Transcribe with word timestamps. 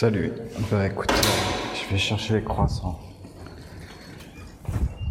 Salut. 0.00 0.30
Bah 0.70 0.86
écoute, 0.86 1.12
je 1.74 1.92
vais 1.92 1.98
chercher 1.98 2.34
les 2.34 2.44
croissants. 2.44 3.00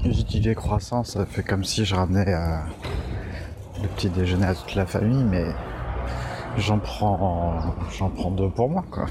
Je 0.06 0.22
dis 0.22 0.40
les 0.40 0.56
croissants, 0.56 1.04
ça 1.04 1.26
fait 1.26 1.44
comme 1.44 1.66
si 1.66 1.84
je 1.84 1.94
ramenais 1.94 2.34
euh, 2.34 2.56
le 3.82 3.90
petit 3.90 4.10
déjeuner 4.10 4.46
à 4.46 4.56
toute 4.56 4.76
la 4.76 4.86
famille, 4.86 5.26
mais 5.26 5.44
j'en 6.58 6.80
prends 6.80 8.32
deux 8.32 8.50
pour 8.50 8.70
moi 8.70 8.86
quoi. 8.90 9.08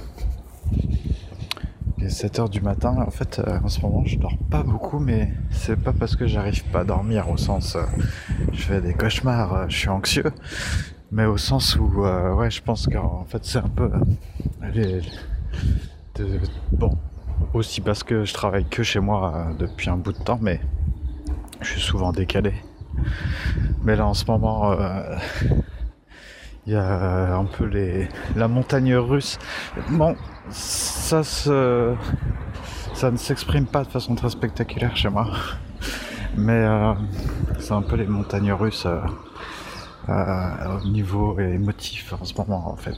Il 1.99 2.05
est 2.05 2.25
7h 2.25 2.49
du 2.49 2.63
matin, 2.63 2.97
en 3.07 3.11
fait 3.11 3.39
euh, 3.41 3.59
en 3.63 3.69
ce 3.69 3.83
moment 3.83 4.03
je 4.07 4.17
dors 4.17 4.39
pas 4.51 4.63
beaucoup 4.63 4.99
mais 4.99 5.31
c'est 5.51 5.77
pas 5.77 5.93
parce 5.93 6.17
que 6.17 6.27
j'arrive 6.27 6.65
pas 6.71 6.81
à 6.81 6.85
dormir 6.85 7.29
au 7.29 7.37
sens 7.37 7.77
euh, 7.77 7.83
je 8.51 8.63
fais 8.63 8.81
des 8.81 8.95
cauchemars, 8.95 9.69
je 9.69 9.77
suis 9.77 9.91
anxieux, 9.91 10.33
mais 11.13 11.27
au 11.27 11.37
sens 11.37 11.77
où 11.77 12.01
ouais 12.01 12.51
je 12.51 12.63
pense 12.63 12.87
qu'en 12.87 13.27
fait 13.29 13.45
c'est 13.45 13.59
un 13.59 13.69
peu 13.69 13.91
de- 16.17 16.41
bon 16.73 16.91
aussi 17.55 17.81
parce 17.81 18.03
que 18.03 18.25
je 18.25 18.33
travaille 18.35 18.65
que 18.65 18.83
chez 18.83 19.01
moi 19.01 19.33
euh, 19.35 19.55
depuis 19.59 19.91
un 19.91 19.97
bout 19.97 20.13
de 20.13 20.23
temps 20.23 20.39
mais 20.41 20.61
je 21.61 21.71
suis 21.73 21.81
souvent 21.81 22.13
décalé. 22.13 22.55
Mais 23.83 23.97
là 23.97 24.07
en 24.07 24.15
ce 24.15 24.25
moment 24.27 24.73
euh, 24.73 25.17
il 26.67 26.73
y 26.73 26.77
a 26.77 27.37
un 27.37 27.45
peu 27.45 27.65
les 27.65 28.09
la 28.35 28.49
montagne 28.49 28.95
russe. 28.97 29.39
Bon, 29.91 30.17
ça 30.51 31.23
se 31.23 31.95
ça 32.95 33.11
ne 33.11 33.17
s'exprime 33.17 33.67
pas 33.67 33.85
de 33.85 33.89
façon 33.89 34.15
très 34.15 34.31
spectaculaire 34.31 34.97
chez 34.97 35.09
moi. 35.11 35.29
Mais 36.37 36.53
euh, 36.53 36.93
c'est 37.59 37.73
un 37.73 37.83
peu 37.83 37.97
les 37.97 38.07
montagnes 38.07 38.53
russes 38.53 38.87
euh, 38.87 39.01
euh, 40.09 40.79
au 40.83 40.89
niveau 40.89 41.39
émotif 41.39 42.13
en 42.21 42.25
ce 42.25 42.35
moment 42.35 42.71
en 42.73 42.77
fait. 42.77 42.97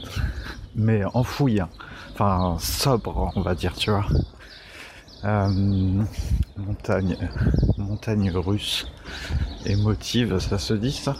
Mais 0.75 1.03
enfoui, 1.13 1.59
hein. 1.59 1.69
enfin 2.13 2.57
sobre 2.59 3.31
on 3.35 3.41
va 3.41 3.55
dire, 3.55 3.73
tu 3.73 3.89
vois. 3.89 4.05
Euh, 5.25 5.49
montagne, 6.55 7.17
montagne 7.77 8.31
russe 8.31 8.85
émotive, 9.65 10.39
ça 10.39 10.57
se 10.57 10.73
dit 10.73 10.93
ça? 10.93 11.13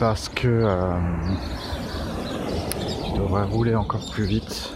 Parce 0.00 0.30
que 0.30 0.48
euh, 0.48 0.96
tu 3.04 3.18
devrais 3.18 3.44
rouler 3.44 3.74
encore 3.74 4.10
plus 4.10 4.24
vite. 4.24 4.72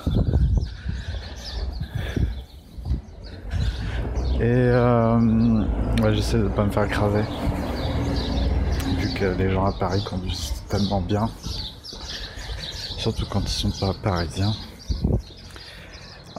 Et 4.38 4.42
euh, 4.42 5.64
j'essaie 6.12 6.38
de 6.38 6.48
pas 6.48 6.64
me 6.64 6.70
faire 6.70 6.88
craver. 6.88 7.24
Vu 8.98 9.14
que 9.14 9.24
les 9.24 9.50
gens 9.50 9.64
à 9.64 9.72
Paris 9.72 10.04
conduisent 10.04 10.52
tellement 10.68 11.00
bien. 11.00 11.30
Surtout 13.06 13.26
quand 13.30 13.42
ils 13.42 13.48
sont 13.48 13.70
pas 13.70 13.94
parisiens. 14.02 14.52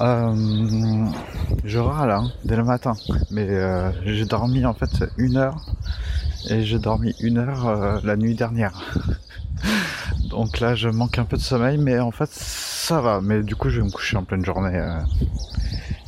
Euh, 0.02 1.06
je 1.64 1.80
râle 1.80 2.12
hein, 2.12 2.30
dès 2.44 2.58
le 2.58 2.66
matin, 2.66 2.92
mais 3.32 3.48
euh, 3.48 3.90
j'ai 4.04 4.26
dormi 4.26 4.66
en 4.66 4.74
fait 4.74 5.06
une 5.16 5.38
heure 5.38 5.66
et 6.50 6.64
j'ai 6.64 6.78
dormi 6.78 7.16
une 7.22 7.38
heure 7.38 7.68
euh, 7.68 8.00
la 8.04 8.18
nuit 8.18 8.36
dernière. 8.36 8.84
Donc 10.30 10.60
là, 10.60 10.76
je 10.76 10.90
manque 10.90 11.18
un 11.18 11.24
peu 11.24 11.38
de 11.38 11.42
sommeil, 11.42 11.78
mais 11.78 12.00
en 12.00 12.12
fait, 12.12 12.30
ça 12.34 13.00
va. 13.00 13.22
Mais 13.22 13.44
du 13.44 13.56
coup, 13.56 13.70
je 13.70 13.80
vais 13.80 13.88
me 13.88 13.92
coucher 13.92 14.18
en 14.18 14.26
pleine 14.26 14.44
journée. 14.44 14.78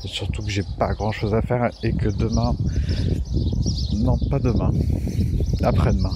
Surtout 0.05 0.42
que 0.44 0.50
j'ai 0.50 0.64
pas 0.78 0.94
grand 0.94 1.11
chose 1.11 1.33
à 1.33 1.42
faire 1.42 1.69
et 1.83 1.94
que 1.94 2.09
demain, 2.09 2.55
non, 3.95 4.17
pas 4.30 4.39
demain, 4.39 4.72
après-demain. 5.64 6.14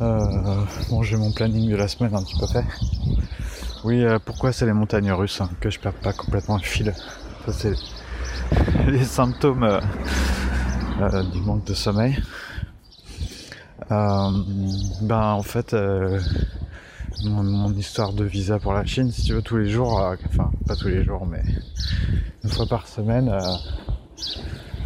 Euh, 0.00 0.64
bon, 0.90 1.02
j'ai 1.02 1.16
mon 1.16 1.32
planning 1.32 1.68
de 1.70 1.76
la 1.76 1.88
semaine 1.88 2.14
un 2.14 2.22
petit 2.22 2.38
peu 2.38 2.46
fait. 2.46 2.64
Oui, 3.84 4.04
euh, 4.04 4.18
pourquoi 4.24 4.52
c'est 4.52 4.66
les 4.66 4.72
montagnes 4.72 5.10
russes 5.12 5.40
hein, 5.40 5.50
que 5.60 5.70
je 5.70 5.80
perds 5.80 5.94
pas 5.94 6.12
complètement 6.12 6.56
le 6.56 6.62
fil? 6.62 6.94
Ça, 7.46 7.52
c'est 7.52 7.74
les 8.86 9.04
symptômes 9.04 9.64
euh, 11.00 11.22
du 11.32 11.40
manque 11.40 11.64
de 11.64 11.74
sommeil. 11.74 12.16
Ben, 13.90 14.90
en 15.10 15.42
fait, 15.42 15.74
mon, 17.24 17.42
mon 17.42 17.72
histoire 17.72 18.12
de 18.12 18.24
visa 18.24 18.58
pour 18.58 18.72
la 18.72 18.84
Chine, 18.84 19.10
si 19.10 19.22
tu 19.22 19.32
veux, 19.32 19.42
tous 19.42 19.56
les 19.56 19.68
jours, 19.68 20.00
euh, 20.00 20.16
enfin, 20.26 20.50
pas 20.66 20.76
tous 20.76 20.88
les 20.88 21.04
jours, 21.04 21.26
mais 21.26 21.42
une 22.44 22.50
fois 22.50 22.66
par 22.66 22.86
semaine, 22.86 23.28
euh, 23.28 23.40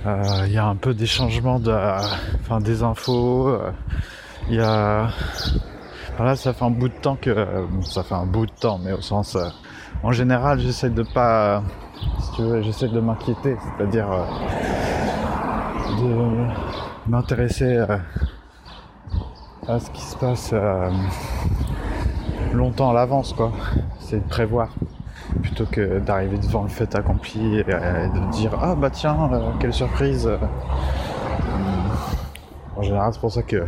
euh, 0.07 0.45
il 0.47 0.53
y 0.53 0.59
a 0.59 0.67
un 0.67 0.77
peu 0.77 0.95
des 0.95 1.07
changements 1.07 1.61
de, 1.61 1.73
enfin, 2.41 2.61
des 2.61 2.83
infos. 2.83 3.57
Il 4.49 4.57
y 4.57 4.61
a 4.61 5.11
voilà, 6.17 6.37
ça 6.37 6.53
fait 6.53 6.65
un 6.65 6.71
bout 6.71 6.89
de 6.89 6.95
temps 6.95 7.17
que. 7.17 7.65
bon, 7.67 7.83
ça 7.83 8.03
fait 8.03 8.15
un 8.15 8.27
bout 8.27 8.47
de 8.47 8.53
temps, 8.53 8.79
mais 8.79 8.93
au 8.93 9.01
sens. 9.01 9.37
en 10.03 10.13
général, 10.13 10.61
j'essaie 10.61 10.91
de 10.91 11.03
pas. 11.03 11.63
si 12.21 12.33
tu 12.33 12.43
veux, 12.43 12.63
j'essaie 12.63 12.89
de 12.89 13.01
m'inquiéter, 13.01 13.57
c'est-à-dire. 13.77 14.09
de 15.99 16.47
m'intéresser 17.09 17.85
à 19.69 19.79
ce 19.79 19.91
qui 19.91 20.03
se 20.03 20.17
passe 20.17 20.51
euh, 20.53 20.91
longtemps 22.53 22.91
à 22.91 22.95
l'avance, 22.95 23.33
quoi. 23.33 23.53
C'est 24.01 24.23
de 24.23 24.29
prévoir. 24.29 24.69
Plutôt 25.43 25.65
que 25.65 25.99
d'arriver 25.99 26.37
devant 26.39 26.63
le 26.63 26.69
fait 26.69 26.95
accompli 26.95 27.59
et, 27.59 27.65
euh, 27.69 28.09
de 28.09 28.31
dire 28.33 28.53
Ah 28.61 28.75
bah 28.75 28.91
tiens, 28.91 29.31
euh, 29.33 29.51
quelle 29.59 29.73
surprise. 29.73 30.27
euh. 30.27 30.37
En 32.77 32.83
général, 32.83 33.13
c'est 33.13 33.21
pour 33.21 33.33
ça 33.33 33.43
que 33.43 33.67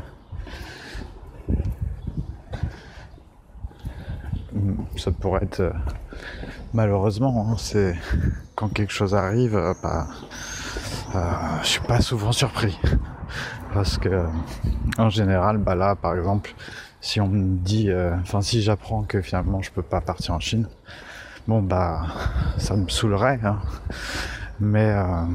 ça 4.96 5.10
pourrait 5.10 5.42
être 5.42 5.72
malheureusement 6.72 7.46
hein, 7.50 7.56
c'est 7.58 7.94
quand 8.54 8.68
quelque 8.68 8.92
chose 8.92 9.14
arrive 9.14 9.60
bah 9.82 10.06
je 11.62 11.66
suis 11.66 11.80
pas 11.80 12.00
souvent 12.00 12.32
surpris 12.32 12.78
parce 13.74 13.98
que 13.98 14.24
en 14.96 15.10
général 15.10 15.58
bah 15.58 15.74
là 15.74 15.96
par 15.96 16.16
exemple 16.16 16.54
si 17.04 17.20
on 17.20 17.28
me 17.28 17.58
dit 17.58 17.90
euh, 17.90 18.16
enfin 18.22 18.40
si 18.40 18.62
j'apprends 18.62 19.02
que 19.02 19.20
finalement 19.20 19.60
je 19.60 19.70
peux 19.70 19.82
pas 19.82 20.00
partir 20.00 20.32
en 20.32 20.40
Chine 20.40 20.66
bon 21.46 21.60
bah 21.60 22.06
ça 22.56 22.76
me 22.76 22.88
saoulerait 22.88 23.38
hein. 23.44 23.58
mais 24.58 24.88
euh, 24.88 25.26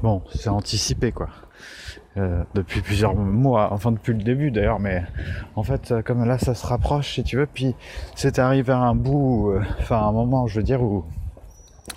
bon 0.00 0.22
c'est 0.32 0.48
anticipé 0.48 1.10
quoi 1.10 1.28
euh, 2.18 2.44
depuis 2.54 2.82
plusieurs 2.82 3.16
mois, 3.16 3.72
enfin 3.72 3.92
depuis 3.92 4.14
le 4.14 4.22
début 4.22 4.50
d'ailleurs, 4.50 4.80
mais 4.80 5.02
en 5.54 5.62
fait, 5.62 5.92
comme 6.06 6.24
là 6.24 6.38
ça 6.38 6.54
se 6.54 6.66
rapproche, 6.66 7.12
si 7.12 7.22
tu 7.22 7.36
veux, 7.36 7.44
puis 7.44 7.74
c'est 8.14 8.38
arrivé 8.38 8.72
à 8.72 8.78
un 8.78 8.94
bout, 8.94 9.52
enfin 9.80 9.98
un 9.98 10.12
moment, 10.12 10.46
je 10.46 10.60
veux 10.60 10.62
dire, 10.62 10.82
où 10.82 11.04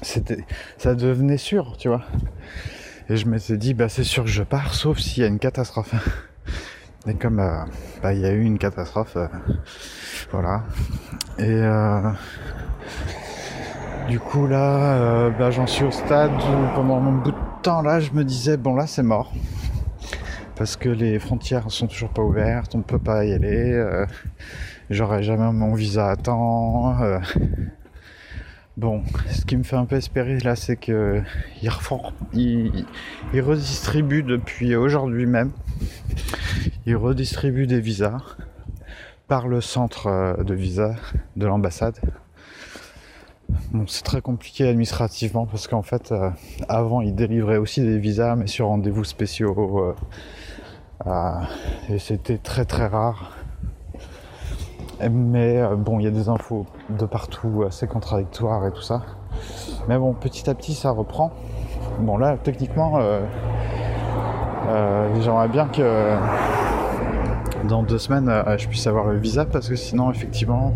c'était, 0.02 0.44
ça 0.78 0.94
devenait 0.94 1.38
sûr, 1.38 1.78
tu 1.78 1.88
vois. 1.88 2.02
Et 3.10 3.16
je 3.16 3.28
m'étais 3.28 3.56
dit, 3.56 3.74
bah 3.74 3.88
c'est 3.88 4.04
sûr 4.04 4.26
que 4.26 4.30
je 4.30 4.44
pars, 4.44 4.74
sauf 4.74 5.00
s'il 5.00 5.24
y 5.24 5.26
a 5.26 5.30
une 5.30 5.40
catastrophe. 5.40 5.96
Et 7.08 7.14
comme 7.16 7.40
euh, 7.40 7.64
bah, 8.04 8.14
il 8.14 8.20
y 8.22 8.26
a 8.26 8.32
eu 8.32 8.42
une 8.44 8.58
catastrophe, 8.58 9.16
euh, 9.16 9.28
voilà. 10.32 10.64
Et 11.38 11.44
euh, 11.48 12.12
du 14.10 14.20
coup 14.20 14.48
là, 14.48 14.94
euh, 14.96 15.30
bah, 15.32 15.50
j'en 15.52 15.66
suis 15.66 15.86
au 15.86 15.92
stade 15.92 16.32
où 16.32 16.76
pendant 16.76 16.98
un 16.98 17.12
bout 17.12 17.32
de 17.32 17.38
temps 17.64 17.82
là, 17.82 18.00
je 18.00 18.12
me 18.12 18.24
disais, 18.24 18.58
bon 18.58 18.76
là 18.76 18.86
c'est 18.88 19.04
mort 19.04 19.32
parce 20.56 20.76
que 20.76 20.90
les 20.90 21.20
frontières 21.20 21.72
sont 21.72 21.88
toujours 21.88 22.10
pas 22.10 22.22
ouvertes, 22.22 22.76
on 22.76 22.80
ne 22.80 22.84
peut 22.84 23.00
pas 23.00 23.24
y 23.24 23.32
aller, 23.32 23.82
j'aurai 24.90 25.24
jamais 25.24 25.50
mon 25.54 25.74
visa 25.74 26.10
à 26.10 26.16
temps. 26.18 26.98
Bon, 28.76 29.04
ce 29.32 29.46
qui 29.46 29.56
me 29.58 29.64
fait 29.64 29.76
un 29.78 29.86
peu 29.86 29.96
espérer 29.98 30.38
là, 30.40 30.56
c'est 30.58 30.76
que 30.78 31.22
ils- 32.34 32.86
ils 33.34 33.42
redistribuent 33.42 34.24
depuis 34.24 34.76
aujourd'hui 34.76 35.26
même, 35.26 35.52
ils 36.90 36.96
redistribuent 36.96 37.68
des 37.68 37.80
visas 37.80 38.18
par 39.28 39.48
le 39.48 39.62
centre 39.62 40.08
euh, 40.08 40.44
de 40.44 40.56
visa 40.56 40.96
de 41.36 41.46
l'ambassade. 41.46 42.00
Bon, 43.72 43.86
c'est 43.86 44.02
très 44.02 44.22
compliqué 44.22 44.68
administrativement 44.68 45.46
parce 45.46 45.68
qu'en 45.68 45.84
fait, 45.84 46.12
euh, 46.12 46.32
avant, 46.68 47.02
ils 47.02 47.14
délivraient 47.14 47.58
aussi 47.58 47.82
des 47.82 48.00
visas, 48.00 48.36
mais 48.36 48.48
sur 48.48 48.70
rendez-vous 48.70 49.04
spéciaux. 49.04 49.96
euh, 51.06 51.42
et 51.90 52.00
c'était 52.00 52.40
très 52.40 52.66
très 52.66 52.88
rare. 52.88 53.34
Mais 55.12 55.62
bon, 55.78 56.00
il 56.00 56.06
y 56.06 56.08
a 56.08 56.12
des 56.12 56.28
infos 56.28 56.66
de 56.90 57.06
partout 57.06 57.64
assez 57.68 57.86
contradictoires 57.86 58.66
et 58.66 58.72
tout 58.72 58.82
ça. 58.82 59.04
Mais 59.88 59.98
bon, 60.00 60.14
petit 60.14 60.50
à 60.50 60.56
petit, 60.56 60.74
ça 60.74 60.90
reprend. 60.90 61.32
Bon, 62.00 62.18
là, 62.18 62.36
techniquement, 62.44 63.00
j'aimerais 65.22 65.48
bien 65.48 65.68
que 65.68 66.18
dans 67.68 67.84
deux 67.84 67.98
semaines, 67.98 68.30
euh, 68.30 68.58
je 68.58 68.68
puisse 68.68 68.86
avoir 68.88 69.08
le 69.08 69.18
visa 69.18 69.46
parce 69.46 69.70
que 69.70 69.76
sinon, 69.76 70.12
effectivement, 70.12 70.74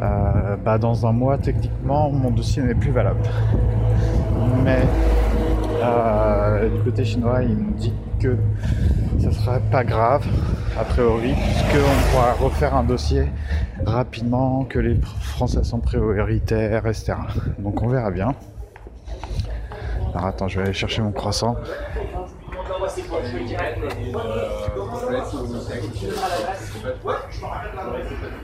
euh, 0.00 0.56
bah, 0.64 0.78
dans 0.78 1.06
un 1.06 1.12
mois, 1.12 1.38
techniquement, 1.38 2.10
mon 2.10 2.30
dossier 2.30 2.62
n'est 2.62 2.74
plus 2.74 2.90
valable. 2.90 3.20
Mais 4.64 4.80
euh, 5.82 6.68
du 6.68 6.82
côté 6.82 7.04
chinois, 7.04 7.42
ils 7.42 7.56
m'ont 7.56 7.76
dit 7.76 7.92
que 8.20 8.36
ça 9.20 9.30
serait 9.30 9.62
pas 9.70 9.84
grave, 9.84 10.26
a 10.78 10.84
priori, 10.84 11.32
puisqu'on 11.32 12.10
pourra 12.10 12.32
refaire 12.32 12.74
un 12.74 12.84
dossier 12.84 13.26
rapidement, 13.84 14.64
que 14.64 14.78
les 14.78 14.96
Français 15.20 15.64
sont 15.64 15.80
prioritaires, 15.80 16.86
etc. 16.86 17.14
Donc 17.58 17.82
on 17.82 17.88
verra 17.88 18.10
bien. 18.10 18.34
Alors 20.14 20.26
attends, 20.26 20.48
je 20.48 20.58
vais 20.58 20.64
aller 20.64 20.74
chercher 20.74 21.02
mon 21.02 21.12
croissant. 21.12 21.56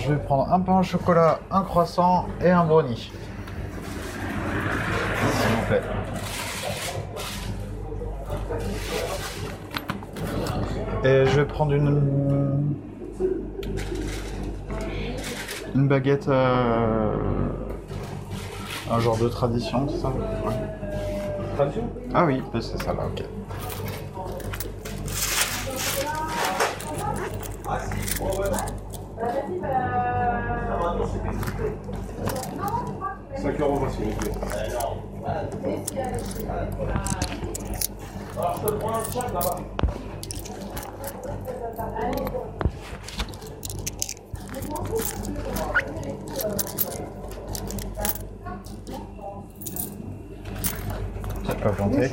je 0.00 0.12
vais 0.12 0.18
prendre 0.18 0.52
un 0.52 0.60
pain 0.60 0.78
au 0.80 0.82
chocolat, 0.82 1.40
un 1.50 1.62
croissant 1.62 2.26
et 2.42 2.50
un 2.50 2.64
brownie. 2.64 3.12
S'il 5.32 5.50
vous 5.56 5.66
plaît. 5.68 5.82
Et 11.04 11.26
je 11.26 11.40
vais 11.40 11.46
prendre 11.46 11.72
une 11.72 12.74
une 15.74 15.86
baguette, 15.86 16.28
euh, 16.28 17.14
un 18.90 19.00
genre 19.00 19.16
de 19.16 19.28
tradition, 19.28 19.86
c'est 19.88 19.98
ça? 19.98 20.08
Ouais. 20.08 20.52
Tradition? 21.56 21.88
Ah 22.12 22.24
oui, 22.24 22.42
bah, 22.52 22.58
c'est 22.60 22.82
ça 22.82 22.92
là, 22.92 23.06
ok. 23.06 23.24
Cinq 33.36 33.60
euros, 33.60 33.78
moi, 33.80 33.90
s'il 33.90 34.04
vous 34.06 34.16
plaît. 34.16 34.32
J'ai 51.46 51.54
pas 51.54 51.70
planté. 51.70 52.10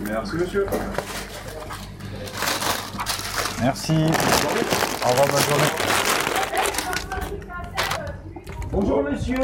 Merci, 0.00 0.36
monsieur. 0.36 0.66
Merci. 3.60 4.06
Au 5.04 5.08
revoir, 5.08 5.26
bonne 5.26 5.42
journée. 5.42 5.64
Bonjour 8.70 9.02
monsieur 9.02 9.36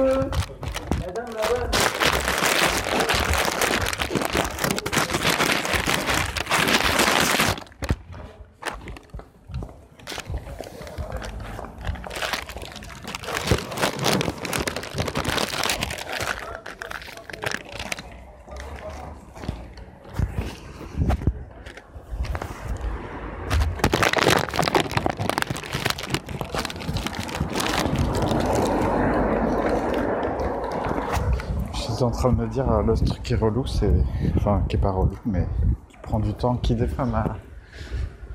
train 32.19 32.32
de 32.32 32.43
me 32.43 32.49
dire, 32.49 32.69
euh, 32.70 32.82
le 32.82 32.94
truc 32.94 33.23
qui 33.23 33.32
est 33.35 33.37
relou, 33.37 33.65
c'est. 33.67 33.93
Enfin, 34.37 34.65
qui 34.69 34.76
est 34.76 34.81
pas 34.81 34.91
relou, 34.91 35.17
mais 35.25 35.47
qui 35.88 35.97
prend 36.03 36.19
du 36.19 36.35
temps, 36.35 36.56
qui 36.56 36.75
des 36.75 36.88
fois 36.88 37.05
m'a. 37.05 37.37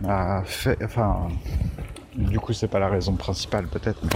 m'a 0.01 0.43
fait. 0.45 0.77
Enfin. 0.83 1.27
Du 2.15 2.39
coup, 2.39 2.53
c'est 2.53 2.67
pas 2.67 2.79
la 2.79 2.87
raison 2.87 3.13
principale, 3.15 3.67
peut-être, 3.67 3.99
mais. 4.03 4.09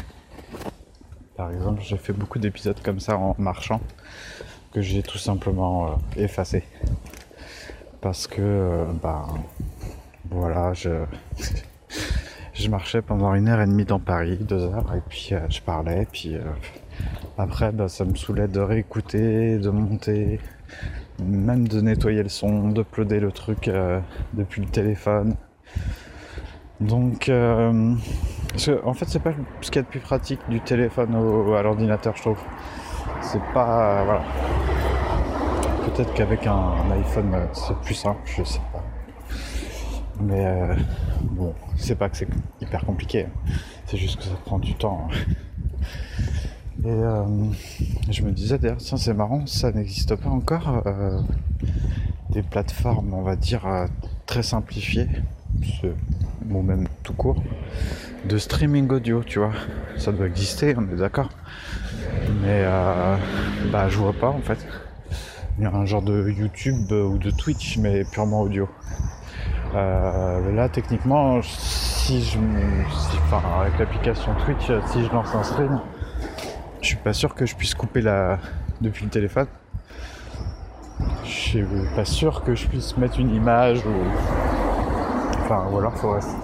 Par 1.36 1.52
exemple, 1.52 1.82
j'ai 1.84 1.98
fait 1.98 2.14
beaucoup 2.14 2.40
d'épisodes 2.40 2.80
comme 2.82 3.00
ça 3.00 3.18
en 3.18 3.36
marchant, 3.38 3.82
que 4.72 4.82
j'ai 4.82 5.04
tout 5.04 5.18
simplement 5.18 5.88
euh, 5.88 5.90
effacé. 6.16 6.64
Parce 8.02 8.26
que. 8.28 8.86
bah. 9.02 9.26
Voilà, 10.30 10.74
je. 10.74 11.04
je 12.54 12.70
marchais 12.70 13.02
pendant 13.02 13.34
une 13.34 13.50
heure 13.50 13.62
et 13.62 13.66
demie 13.66 13.86
dans 13.86 14.00
Paris, 14.00 14.38
deux 14.42 14.62
heures, 14.62 14.94
et 14.96 15.02
puis 15.10 15.30
euh, 15.34 15.40
je 15.50 15.62
parlais, 15.62 16.08
puis. 16.10 16.38
Après, 17.38 17.72
bah, 17.72 17.88
ça 17.88 18.04
me 18.04 18.16
saoulait 18.16 18.48
de 18.48 18.60
réécouter, 18.60 19.58
de 19.60 19.70
monter, 19.70 20.40
même 21.20 21.68
de 21.68 21.82
nettoyer 21.82 22.24
le 22.24 22.30
son, 22.30 22.70
d'uploader 22.70 23.20
le 23.20 23.32
truc 23.32 23.68
euh, 23.68 24.00
depuis 24.34 24.62
le 24.62 24.68
téléphone. 24.68 25.36
Donc, 26.80 27.30
euh, 27.30 27.94
que, 28.58 28.86
en 28.86 28.94
fait, 28.94 29.06
c'est 29.08 29.20
pas 29.20 29.34
ce 29.62 29.70
qu'il 29.70 29.78
y 29.78 29.80
a 29.80 29.84
de 29.84 29.88
plus 29.88 30.00
pratique 30.00 30.40
du 30.50 30.60
téléphone 30.62 31.16
au- 31.16 31.54
à 31.54 31.62
l'ordinateur, 31.62 32.16
je 32.16 32.22
trouve. 32.22 32.40
C'est 33.22 33.42
pas. 33.54 34.04
voilà. 34.04 34.22
Peut-être 35.86 36.14
qu'avec 36.14 36.46
un, 36.48 36.74
iPhone, 36.92 37.34
euh, 37.34 37.46
c'est 37.54 37.78
plus 37.80 37.96
simple, 37.96 38.20
je 38.26 38.44
sais 38.44 38.62
pas. 38.72 38.84
Mais 40.20 40.70
bon, 41.22 41.54
c'est 41.76 41.96
pas 41.96 42.10
que 42.10 42.18
c'est 42.18 42.28
hyper 42.60 42.84
compliqué, 42.84 43.26
hein. 43.26 43.52
c'est 43.86 43.98
juste 43.98 44.18
que 44.18 44.24
ça 44.24 44.36
prend 44.46 44.58
du 44.58 44.74
temps. 44.74 45.08
Et 46.88 46.90
euh, 46.90 47.26
je 48.10 48.22
me 48.22 48.32
disais 48.32 48.58
d'ailleurs, 48.58 48.78
tiens, 48.78 48.96
c'est 48.96 49.14
marrant, 49.14 49.46
ça 49.46 49.74
n'existe 49.74 50.16
pas 50.16 50.30
encore 50.30 50.84
euh, 50.86 51.20
des 52.30 52.42
plateformes, 52.44 53.14
on 53.14 53.24
va 53.24 53.36
dire, 53.36 53.68
euh, 53.68 53.88
très 54.26 54.42
simplifiées, 54.42 55.10
ou 56.50 56.62
même 56.62 56.88
tout 57.04 57.12
court, 57.12 57.44
de 58.24 58.38
streaming 58.38 58.90
audio, 58.90 59.22
tu 59.22 59.40
vois. 59.40 59.52
Ça 59.98 60.14
doit 60.14 60.28
exister, 60.28 60.76
on 60.78 60.84
est 60.84 60.96
d'accord. 60.96 61.28
Mais 62.42 62.64
bah, 63.70 63.90
je 63.90 63.98
vois 63.98 64.14
pas 64.14 64.30
en 64.30 64.40
fait. 64.40 64.66
Il 65.58 65.64
y 65.64 65.66
a 65.66 65.74
un 65.74 65.86
genre 65.86 66.02
de 66.04 66.30
YouTube 66.30 66.90
ou 66.94 67.18
de 67.18 67.32
Twitch, 67.32 67.78
mais 67.80 68.06
purement 68.06 68.44
audio. 68.44 68.70
Là, 69.74 70.70
techniquement, 70.72 71.42
si 71.42 72.22
je, 72.22 72.38
si- 72.38 73.18
enfin, 73.26 73.42
avec 73.62 73.78
l'application 73.78 74.32
Twitch, 74.46 74.72
si 74.94 75.04
je 75.04 75.12
lance 75.12 75.36
un 75.36 75.44
stream, 75.44 75.82
je 76.82 76.88
suis 76.88 76.98
pas 76.98 77.14
sûr 77.14 77.36
que 77.36 77.46
je 77.46 77.56
puisse 77.56 77.74
couper 77.74 78.02
la 78.02 78.40
depuis 78.82 79.06
le 79.06 79.12
téléphone. 79.12 79.48
Je 81.24 81.30
suis 81.30 81.66
pas 81.96 82.06
sûr 82.06 82.44
que 82.44 82.56
je 82.56 82.68
puisse 82.68 82.98
mettre 82.98 83.20
une 83.20 83.34
image 83.34 83.86
ou. 83.86 83.94
Enfin, 85.42 85.68
ou 85.72 85.78
alors 85.78 85.96
faut 85.96 86.12
rester. 86.12 86.36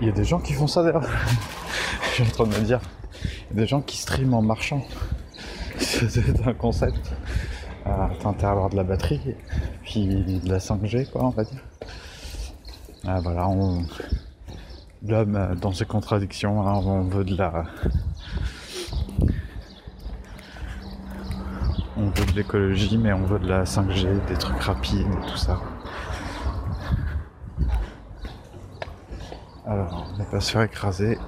Il 0.00 0.06
y 0.06 0.10
a 0.10 0.12
des 0.12 0.24
gens 0.24 0.40
qui 0.40 0.52
font 0.52 0.66
ça 0.66 0.82
d'ailleurs. 0.82 1.08
je 2.02 2.08
suis 2.08 2.22
en 2.22 2.26
train 2.26 2.44
de 2.44 2.58
me 2.58 2.64
dire. 2.64 2.80
Il 3.50 3.56
y 3.56 3.60
a 3.60 3.62
des 3.62 3.66
gens 3.66 3.80
qui 3.80 3.96
streament 3.96 4.34
en 4.34 4.42
marchant. 4.42 4.82
C'est 5.78 6.46
un 6.46 6.54
concept. 6.54 7.12
Euh, 7.86 8.08
intérêt 8.24 8.48
à 8.48 8.50
avoir 8.50 8.70
de 8.70 8.76
la 8.76 8.84
batterie, 8.84 9.34
puis 9.82 10.06
de 10.06 10.48
la 10.48 10.58
5G, 10.58 11.10
quoi, 11.10 11.24
on 11.24 11.30
va 11.30 11.44
dire. 11.44 11.60
Ah, 13.06 13.20
voilà, 13.20 13.48
on. 13.48 13.82
L'homme, 15.06 15.36
euh, 15.36 15.54
dans 15.54 15.72
ses 15.72 15.86
contradictions, 15.86 16.66
hein, 16.66 16.82
on 16.84 17.04
veut 17.04 17.24
de 17.24 17.36
la. 17.36 17.64
Veut 22.18 22.26
de 22.32 22.36
l'écologie, 22.36 22.98
mais 22.98 23.12
on 23.12 23.24
veut 23.24 23.38
de 23.38 23.48
la 23.48 23.64
5G, 23.64 24.06
des 24.26 24.34
trucs 24.34 24.60
rapides 24.60 25.06
et 25.06 25.26
tout 25.30 25.36
ça. 25.36 25.60
Alors, 29.66 30.06
va 30.18 30.24
pas 30.24 30.40
se 30.40 30.52
faire 30.52 30.62
écraser. 30.62 31.18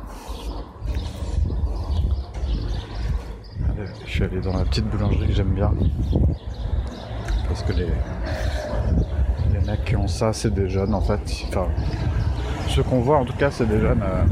Je 4.06 4.10
suis 4.10 4.24
allé 4.24 4.40
dans 4.40 4.56
la 4.56 4.64
petite 4.64 4.86
boulangerie 4.86 5.28
que 5.28 5.32
j'aime 5.32 5.54
bien. 5.54 5.72
Parce 7.48 7.62
que 7.62 7.72
les. 7.72 7.86
En 9.64 9.68
a 9.68 9.76
qui 9.76 9.96
ont 9.96 10.08
ça, 10.08 10.32
c'est 10.32 10.52
des 10.52 10.68
jeunes 10.68 10.94
en 10.94 11.00
fait. 11.00 11.20
Enfin, 11.48 11.68
ceux 12.68 12.82
qu'on 12.82 13.00
voit 13.00 13.18
en 13.18 13.24
tout 13.24 13.36
cas, 13.36 13.50
c'est 13.50 13.66
des 13.66 13.80
jeunes. 13.80 14.02
euh, 14.02 14.24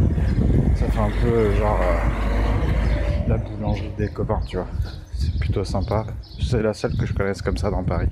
ça 0.74 0.86
fait 0.86 0.98
un 1.00 1.10
peu 1.22 1.54
genre. 1.54 1.78
euh, 1.80 3.28
la 3.28 3.36
boulangerie 3.36 3.92
des 3.98 4.08
copains, 4.08 4.40
tu 4.46 4.56
vois. 4.56 4.66
C'est 5.14 5.38
plutôt 5.38 5.64
sympa. 5.64 6.06
C'est 6.48 6.62
la 6.62 6.72
seule 6.72 6.96
que 6.96 7.04
je 7.04 7.12
connaisse 7.12 7.42
comme 7.42 7.58
ça 7.58 7.70
dans 7.70 7.84
Paris. 7.84 8.08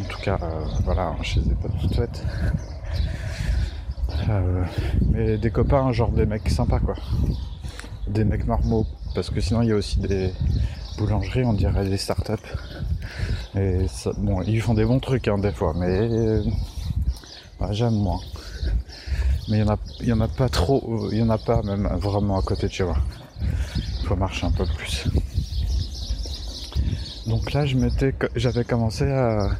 En 0.00 0.08
tout 0.08 0.18
cas, 0.22 0.40
euh, 0.42 0.64
voilà, 0.82 1.14
chez 1.22 1.38
les 1.38 1.54
potes 1.54 1.78
toutes 1.80 1.94
faites. 1.94 2.24
Euh, 4.28 4.64
mais 5.12 5.38
des 5.38 5.52
copains, 5.52 5.92
genre 5.92 6.10
des 6.10 6.26
mecs 6.26 6.48
sympas, 6.48 6.80
quoi. 6.80 6.96
Des 8.08 8.24
mecs 8.24 8.44
normaux. 8.44 8.88
Parce 9.14 9.30
que 9.30 9.40
sinon, 9.40 9.62
il 9.62 9.68
y 9.68 9.72
a 9.72 9.76
aussi 9.76 10.00
des 10.00 10.32
boulangeries, 10.98 11.44
on 11.44 11.52
dirait 11.52 11.88
des 11.88 11.96
startups. 11.96 12.32
Et 13.54 13.86
ça, 13.86 14.10
bon, 14.16 14.42
ils 14.42 14.60
font 14.60 14.74
des 14.74 14.84
bons 14.84 14.98
trucs, 14.98 15.28
hein, 15.28 15.38
des 15.38 15.52
fois, 15.52 15.74
mais 15.76 16.40
bah, 17.60 17.68
j'aime 17.70 17.94
moins. 17.94 18.18
Mais 19.48 19.58
il 19.58 20.08
y 20.08 20.12
en 20.12 20.16
a, 20.16 20.16
en 20.16 20.20
a 20.22 20.28
pas 20.28 20.48
trop, 20.48 21.08
il 21.12 21.18
y 21.18 21.22
en 21.22 21.30
a 21.30 21.38
pas 21.38 21.62
même 21.62 21.86
vraiment 22.00 22.36
à 22.36 22.42
côté 22.42 22.66
de 22.66 22.72
chez 22.72 22.82
moi. 22.82 22.96
Il 24.00 24.06
faut 24.08 24.16
marcher 24.16 24.46
un 24.46 24.50
peu 24.50 24.66
plus. 24.66 25.06
Donc 27.26 27.52
là, 27.52 27.64
j'avais 28.36 28.64
commencé 28.64 29.04
à, 29.10 29.50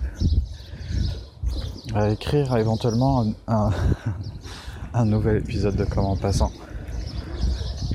écrire 2.10 2.56
éventuellement 2.56 3.24
un, 3.48 5.04
nouvel 5.04 5.38
épisode 5.38 5.74
de 5.74 5.84
Comment 5.84 6.16
Passant. 6.16 6.52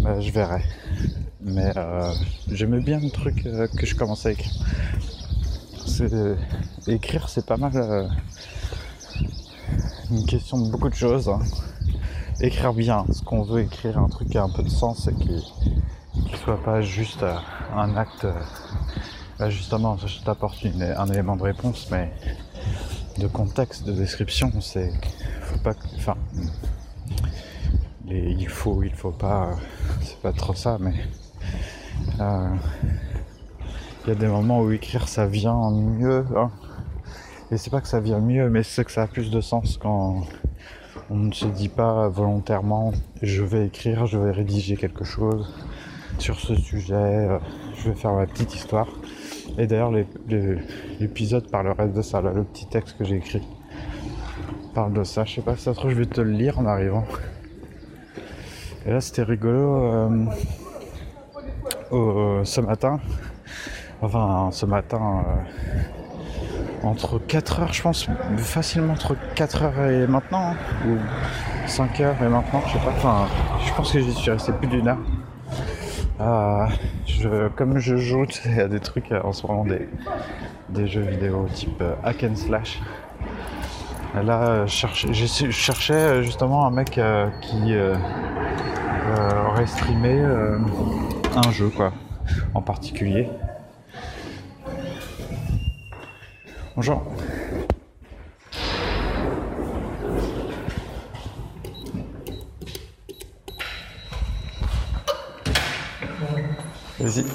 Bah, 0.02 0.20
je 0.20 0.30
verrai. 0.32 0.62
Mais 1.40 1.72
euh, 1.78 2.14
j'aimais 2.52 2.82
bien 2.82 3.00
le 3.00 3.10
truc 3.10 3.46
euh, 3.46 3.68
que 3.68 3.86
je 3.86 3.96
commençais 3.96 4.30
à 4.30 4.32
écrire. 4.34 4.52
Écrire, 6.88 7.30
c'est 7.30 7.46
pas 7.46 7.58
mal 7.58 7.72
euh, 7.76 8.08
une 10.10 10.26
question 10.26 10.60
de 10.60 10.70
beaucoup 10.70 10.90
de 10.90 10.96
choses. 10.96 11.30
hein. 11.30 11.40
Écrire 12.42 12.74
bien, 12.74 13.06
ce 13.12 13.22
qu'on 13.22 13.44
veut 13.44 13.62
écrire, 13.62 14.00
un 14.00 14.10
truc 14.10 14.30
qui 14.30 14.38
a 14.38 14.44
un 14.44 14.50
peu 14.50 14.64
de 14.64 14.70
sens 14.70 15.08
et 15.08 15.14
qui, 15.14 15.44
qui 16.28 16.38
soit 16.44 16.62
pas 16.62 16.82
juste 16.82 17.24
un 17.76 17.96
acte. 17.96 18.28
Là, 19.42 19.50
justement, 19.50 19.98
je 19.98 20.22
t'apporte 20.24 20.64
un 20.66 21.08
élément 21.08 21.36
de 21.36 21.42
réponse, 21.42 21.88
mais 21.90 22.12
de 23.18 23.26
contexte, 23.26 23.86
de 23.86 23.92
description, 23.92 24.52
c'est 24.62 24.92
faut 25.42 25.58
pas, 25.58 25.74
enfin, 25.98 26.16
il 28.08 28.48
faut, 28.48 28.84
il 28.84 28.94
faut 28.94 29.12
pas, 29.12 29.58
c'est 30.04 30.20
pas 30.22 30.32
trop 30.32 30.54
ça, 30.54 30.78
mais 30.80 30.94
euh, 32.20 32.50
il 34.04 34.10
y 34.10 34.12
a 34.12 34.16
des 34.16 34.28
moments 34.28 34.62
où 34.62 34.72
écrire 34.72 35.08
ça 35.08 35.26
vient 35.26 35.72
mieux, 35.72 36.24
hein. 36.38 36.52
et 37.50 37.58
c'est 37.58 37.72
pas 37.72 37.82
que 37.82 37.88
ça 37.88 38.00
vient 38.00 38.20
mieux, 38.20 38.48
mais 38.52 38.62
c'est 38.62 38.86
que 38.86 38.92
ça 38.92 39.02
a 39.02 39.08
plus 39.08 39.32
de 39.32 39.42
sens 39.42 39.78
quand 39.78 40.22
on 41.10 41.16
ne 41.16 41.34
se 41.34 41.48
dit 41.48 41.70
pas 41.70 42.10
volontairement 42.10 42.94
je 43.24 43.42
vais 43.42 43.66
écrire, 43.66 44.06
je 44.06 44.20
vais 44.20 44.32
rédiger 44.32 44.78
quelque 44.78 45.04
chose 45.04 45.52
sur 46.20 46.40
ce 46.40 46.54
sujet, 46.54 46.94
euh, 46.94 47.40
je 47.76 47.90
vais 47.90 47.96
faire 47.96 48.14
ma 48.14 48.28
petite 48.28 48.54
histoire. 48.54 48.88
Et 49.62 49.68
d'ailleurs, 49.68 49.92
l'épisode 51.00 51.52
parlerait 51.52 51.88
de 51.90 52.02
ça, 52.02 52.20
là, 52.20 52.32
le 52.34 52.44
petit 52.44 52.66
texte 52.66 52.98
que 52.98 53.04
j'ai 53.04 53.18
écrit 53.18 53.48
parle 54.74 54.94
de 54.94 55.04
ça. 55.04 55.24
Je 55.24 55.36
sais 55.36 55.42
pas 55.42 55.56
si 55.56 55.62
ça 55.62 55.76
trouve, 55.76 55.92
je 55.92 55.98
vais 55.98 56.08
te 56.08 56.20
le 56.20 56.32
lire 56.32 56.58
en 56.58 56.66
arrivant. 56.66 57.06
Et 58.88 58.90
là, 58.90 59.02
c'était 59.02 59.22
rigolo. 59.22 60.10
euh, 61.92 62.44
ce 62.44 62.60
matin, 62.60 63.00
enfin, 64.02 64.50
ce 64.52 64.66
matin, 64.66 65.24
euh, 65.28 66.88
entre 66.88 67.20
4 67.20 67.60
heures, 67.60 67.74
je 67.74 67.84
pense, 67.84 68.08
facilement 68.38 68.94
entre 68.94 69.16
4 69.36 69.62
heures 69.62 69.86
et 69.92 70.08
maintenant, 70.08 70.54
hein, 70.54 70.56
ou 70.88 70.98
5 71.68 72.00
heures 72.00 72.24
et 72.24 72.30
maintenant, 72.30 72.64
je 72.66 72.74
sais 72.74 72.80
pas. 72.80 72.94
Enfin, 72.98 73.28
je 73.64 73.72
pense 73.76 73.94
que 73.94 74.00
j'y 74.00 74.12
suis 74.12 74.32
resté 74.32 74.54
plus 74.54 74.68
d'une 74.68 74.88
heure. 74.88 74.98
Comme 77.56 77.78
je 77.80 77.98
joue 77.98 78.26
à 78.60 78.68
des 78.68 78.80
trucs 78.80 79.12
euh, 79.12 79.22
en 79.24 79.34
ce 79.34 79.46
moment, 79.46 79.66
des, 79.66 79.88
des 80.70 80.88
jeux 80.88 81.02
vidéo 81.02 81.48
type 81.54 81.82
euh, 81.82 81.94
hack 82.04 82.24
and 82.24 82.36
slash. 82.36 82.80
Là, 84.14 84.42
euh, 84.42 84.68
je 84.68 85.52
cherchais, 85.52 86.24
justement 86.24 86.66
un 86.66 86.72
mec 86.72 87.00
qui 87.42 87.76
aurait 89.48 89.68
streamé 89.68 90.22
un 90.22 91.52
jeu, 91.52 91.70
quoi, 91.70 91.94
en 92.54 92.62
particulier. 92.62 93.30
Bonjour. 96.76 97.04
Vas-y. 107.02 107.26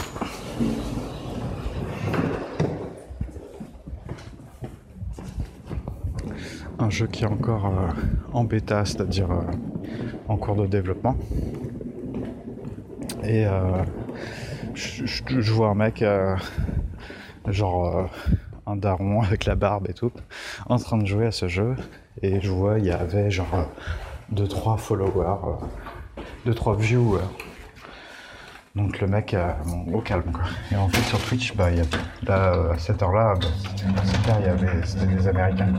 Un 6.79 6.89
jeu 6.89 7.09
qui 7.09 7.25
est 7.25 7.27
encore 7.27 7.67
euh, 7.67 7.89
en 8.33 8.45
bêta, 8.45 8.85
c'est-à-dire 8.85 9.33
euh, 9.33 9.43
en 10.29 10.37
cours 10.37 10.55
de 10.55 10.67
développement. 10.67 11.17
Et 13.25 13.45
euh, 13.45 13.83
je, 14.75 15.53
vois 15.53 15.71
un 15.71 15.75
mec, 15.75 16.05
genre 17.49 18.09
un 18.67 18.77
daron 18.77 19.23
avec 19.25 19.47
la 19.47 19.57
barbe 19.57 19.89
et 19.91 19.95
tout, 19.95 20.13
en 20.69 20.77
train 20.77 20.99
de 20.99 21.07
jouer 21.07 21.27
à 21.27 21.33
ce 21.33 21.49
jeu. 21.49 21.75
Et 22.23 22.41
je 22.41 22.51
vois, 22.53 22.79
il 22.79 22.85
y 22.85 22.93
avait 22.93 23.33
genre 23.33 23.69
2-3 24.33 24.79
followers, 24.79 25.59
2-3 26.47 26.77
viewers. 26.77 27.25
Donc 28.77 29.01
le 29.01 29.07
mec, 29.07 29.33
euh, 29.33 29.53
bon, 29.65 29.95
au 29.95 30.01
calme 30.03 30.31
quoi. 30.33 30.45
Et 30.71 30.77
en 30.77 30.89
fait 30.89 31.01
sur 31.09 31.19
Twitch, 31.19 31.57
bah, 31.57 31.71
y 31.71 31.81
a, 31.81 31.85
là, 32.27 32.53
euh, 32.55 32.73
à 32.75 32.79
cette 32.79 33.03
heure-là, 33.03 33.35
bah, 33.41 33.47
c'était 34.85 35.07
des 35.07 35.27
Américains. 35.29 35.73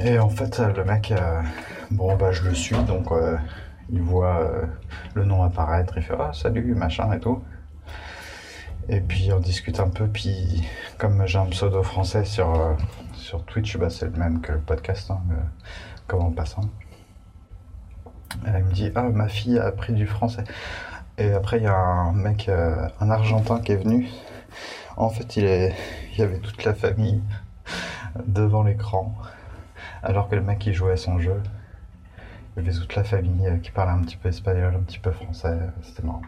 Et 0.00 0.18
en 0.18 0.30
fait, 0.30 0.58
le 0.58 0.84
mec, 0.84 1.12
euh, 1.12 1.42
bon 1.90 2.16
bah 2.16 2.32
je 2.32 2.44
le 2.44 2.54
suis, 2.54 2.76
donc 2.84 3.12
euh, 3.12 3.36
il 3.90 4.00
voit 4.00 4.50
le 5.14 5.24
nom 5.24 5.42
apparaître, 5.42 5.92
il 5.98 6.02
fait 6.02 6.14
ah 6.18 6.30
salut 6.32 6.74
machin 6.74 7.12
et 7.12 7.20
tout. 7.20 7.42
Et 8.88 9.00
puis 9.00 9.30
on 9.32 9.40
discute 9.40 9.80
un 9.80 9.88
peu, 9.88 10.06
puis 10.06 10.66
comme 10.98 11.26
j'ai 11.26 11.38
un 11.38 11.46
pseudo 11.46 11.82
français 11.82 12.24
sur, 12.24 12.76
sur 13.12 13.44
Twitch, 13.44 13.76
bah, 13.76 13.90
c'est 13.90 14.06
le 14.06 14.12
même 14.18 14.40
que 14.40 14.52
le 14.52 14.60
podcast, 14.60 15.10
hein, 15.10 15.20
le- 15.28 15.36
comment 16.06 16.30
passant. 16.30 16.62
Elle 18.46 18.64
me 18.64 18.72
dit 18.72 18.90
ah 18.94 19.02
ma 19.02 19.28
fille 19.28 19.58
a 19.58 19.66
appris 19.66 19.92
du 19.92 20.06
français. 20.06 20.44
Et 21.16 21.32
après, 21.32 21.58
il 21.58 21.62
y 21.62 21.66
a 21.66 21.76
un 21.76 22.12
mec, 22.12 22.48
euh, 22.48 22.88
un 23.00 23.10
Argentin 23.10 23.60
qui 23.60 23.72
est 23.72 23.76
venu. 23.76 24.08
En 24.96 25.10
fait, 25.10 25.36
il, 25.36 25.44
est, 25.44 25.74
il 26.12 26.18
y 26.18 26.22
avait 26.22 26.38
toute 26.38 26.64
la 26.64 26.74
famille 26.74 27.22
devant 28.26 28.62
l'écran, 28.62 29.14
alors 30.02 30.28
que 30.28 30.34
le 30.34 30.42
mec 30.42 30.64
il 30.66 30.74
jouait 30.74 30.92
à 30.92 30.96
son 30.96 31.18
jeu. 31.18 31.40
Il 32.56 32.64
y 32.64 32.68
avait 32.68 32.76
toute 32.76 32.94
la 32.94 33.04
famille 33.04 33.46
euh, 33.46 33.58
qui 33.58 33.70
parlait 33.70 33.92
un 33.92 34.02
petit 34.02 34.16
peu 34.16 34.28
espagnol, 34.28 34.74
un 34.76 34.82
petit 34.82 34.98
peu 34.98 35.10
français. 35.12 35.58
C'était 35.82 36.02
marrant. 36.02 36.22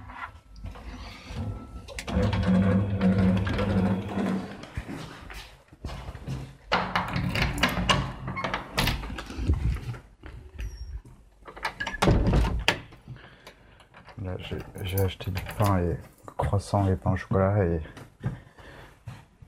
Là, 14.24 14.32
j'ai 14.82 15.00
acheté 15.00 15.30
du 15.30 15.42
pain 15.58 15.78
et 15.78 15.96
croissant 16.36 16.88
et 16.88 16.96
pain 16.96 17.12
au 17.12 17.16
chocolat 17.16 17.64
et 17.64 17.80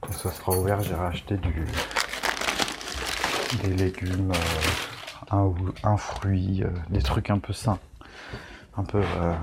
quand 0.00 0.12
ça 0.12 0.30
sera 0.30 0.52
ouvert, 0.52 0.80
j'irai 0.80 1.06
acheter 1.06 1.36
du 1.36 1.66
des 3.62 3.74
légumes, 3.74 4.32
euh, 4.32 5.36
un, 5.36 5.52
un 5.84 5.96
fruit, 5.96 6.62
euh, 6.62 6.68
des 6.90 7.02
trucs 7.02 7.30
un 7.30 7.38
peu 7.38 7.52
sains, 7.52 7.78
un 8.76 8.84
peu 8.84 9.00
euh, 9.00 9.34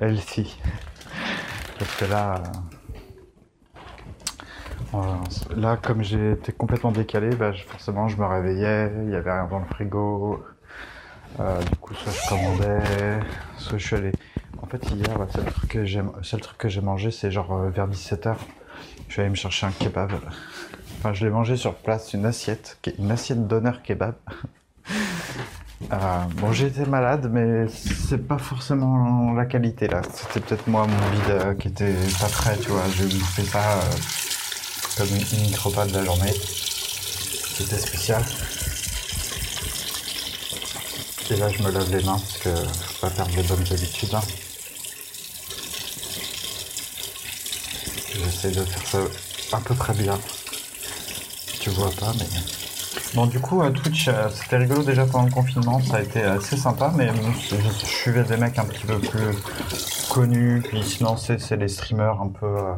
healthy. 0.00 0.60
Parce 1.78 1.96
que 1.96 2.04
là, 2.04 2.42
là, 5.56 5.78
comme 5.78 6.02
j'étais 6.02 6.52
complètement 6.52 6.92
décalé, 6.92 7.34
bah, 7.34 7.52
forcément, 7.52 8.08
je 8.08 8.18
me 8.18 8.26
réveillais, 8.26 8.92
il 9.04 9.10
y 9.10 9.14
avait 9.14 9.32
rien 9.32 9.46
dans 9.46 9.60
le 9.60 9.66
frigo. 9.66 10.44
Du 11.38 11.76
coup, 11.76 11.94
soit 11.94 12.12
je 12.12 12.28
commandais, 12.28 13.20
soit 13.56 13.78
je 13.78 13.86
suis 13.86 13.96
allé. 13.96 14.12
Fait, 14.70 14.90
hier, 14.94 15.18
le 15.18 15.26
seul 15.32 15.44
truc 15.44 15.68
que 15.68 15.84
j'ai, 15.84 16.00
truc 16.40 16.58
que 16.58 16.68
j'ai 16.68 16.80
mangé, 16.80 17.10
c'est 17.10 17.32
genre 17.32 17.52
euh, 17.52 17.70
vers 17.70 17.88
17h. 17.88 18.36
Je 19.08 19.12
suis 19.12 19.20
allé 19.20 19.30
me 19.30 19.34
chercher 19.34 19.66
un 19.66 19.72
kebab. 19.72 20.12
Enfin, 20.98 21.12
je 21.12 21.24
l'ai 21.24 21.30
mangé 21.32 21.56
sur 21.56 21.74
place, 21.74 22.12
une 22.12 22.24
assiette, 22.24 22.78
une 22.98 23.10
assiette 23.10 23.48
d'honneur 23.48 23.82
kebab. 23.82 24.14
Euh, 25.92 25.96
bon, 26.36 26.52
été 26.52 26.84
malade, 26.84 27.30
mais 27.32 27.66
c'est 27.68 28.28
pas 28.28 28.38
forcément 28.38 29.32
la 29.32 29.46
qualité 29.46 29.88
là. 29.88 30.02
C'était 30.12 30.40
peut-être 30.40 30.68
moi, 30.68 30.86
mon 30.86 31.10
bide 31.10 31.30
euh, 31.30 31.54
qui 31.54 31.68
était 31.68 31.94
pas 32.20 32.28
prêt, 32.28 32.56
tu 32.58 32.68
vois. 32.68 32.82
J'ai 32.94 33.06
bouffé 33.06 33.42
ça 33.42 33.72
euh, 33.72 33.80
comme 34.98 35.08
une 35.08 35.40
unique 35.40 35.56
repas 35.56 35.86
de 35.86 35.94
la 35.94 36.04
journée. 36.04 36.32
C'était 36.32 37.78
spécial. 37.78 38.22
Et 41.30 41.36
là, 41.36 41.48
je 41.48 41.62
me 41.62 41.70
lave 41.70 41.90
les 41.90 42.04
mains 42.04 42.18
parce 42.18 42.38
que 42.38 42.50
faut 42.54 43.06
pas 43.06 43.10
perdre 43.10 43.34
les 43.36 43.42
bonnes 43.42 43.66
habitudes. 43.72 44.14
hein. 44.14 44.20
J'essaie 48.24 48.50
de 48.50 48.64
faire 48.64 48.86
ça 48.86 49.56
à 49.56 49.60
peu 49.60 49.74
près 49.74 49.94
bien. 49.94 50.18
Tu 51.60 51.70
vois 51.70 51.90
pas, 51.98 52.12
mais. 52.18 52.26
Bon, 53.14 53.26
du 53.26 53.40
coup, 53.40 53.62
euh, 53.62 53.70
Twitch, 53.70 54.08
euh, 54.08 54.28
c'était 54.30 54.58
rigolo 54.58 54.82
déjà 54.82 55.04
pendant 55.04 55.24
le 55.24 55.32
confinement, 55.32 55.80
ça 55.80 55.96
a 55.96 56.00
été 56.00 56.22
assez 56.22 56.56
sympa, 56.56 56.92
mais 56.94 57.10
je, 57.40 57.86
suivais 57.86 58.22
des 58.22 58.36
mecs 58.36 58.58
un 58.58 58.64
petit 58.64 58.86
peu 58.86 58.98
plus 58.98 60.08
connus, 60.08 60.62
puis 60.62 60.82
sinon, 60.82 61.16
c'est 61.16 61.56
les 61.56 61.68
streamers 61.68 62.20
un 62.20 62.28
peu. 62.28 62.46
euh, 62.46 62.74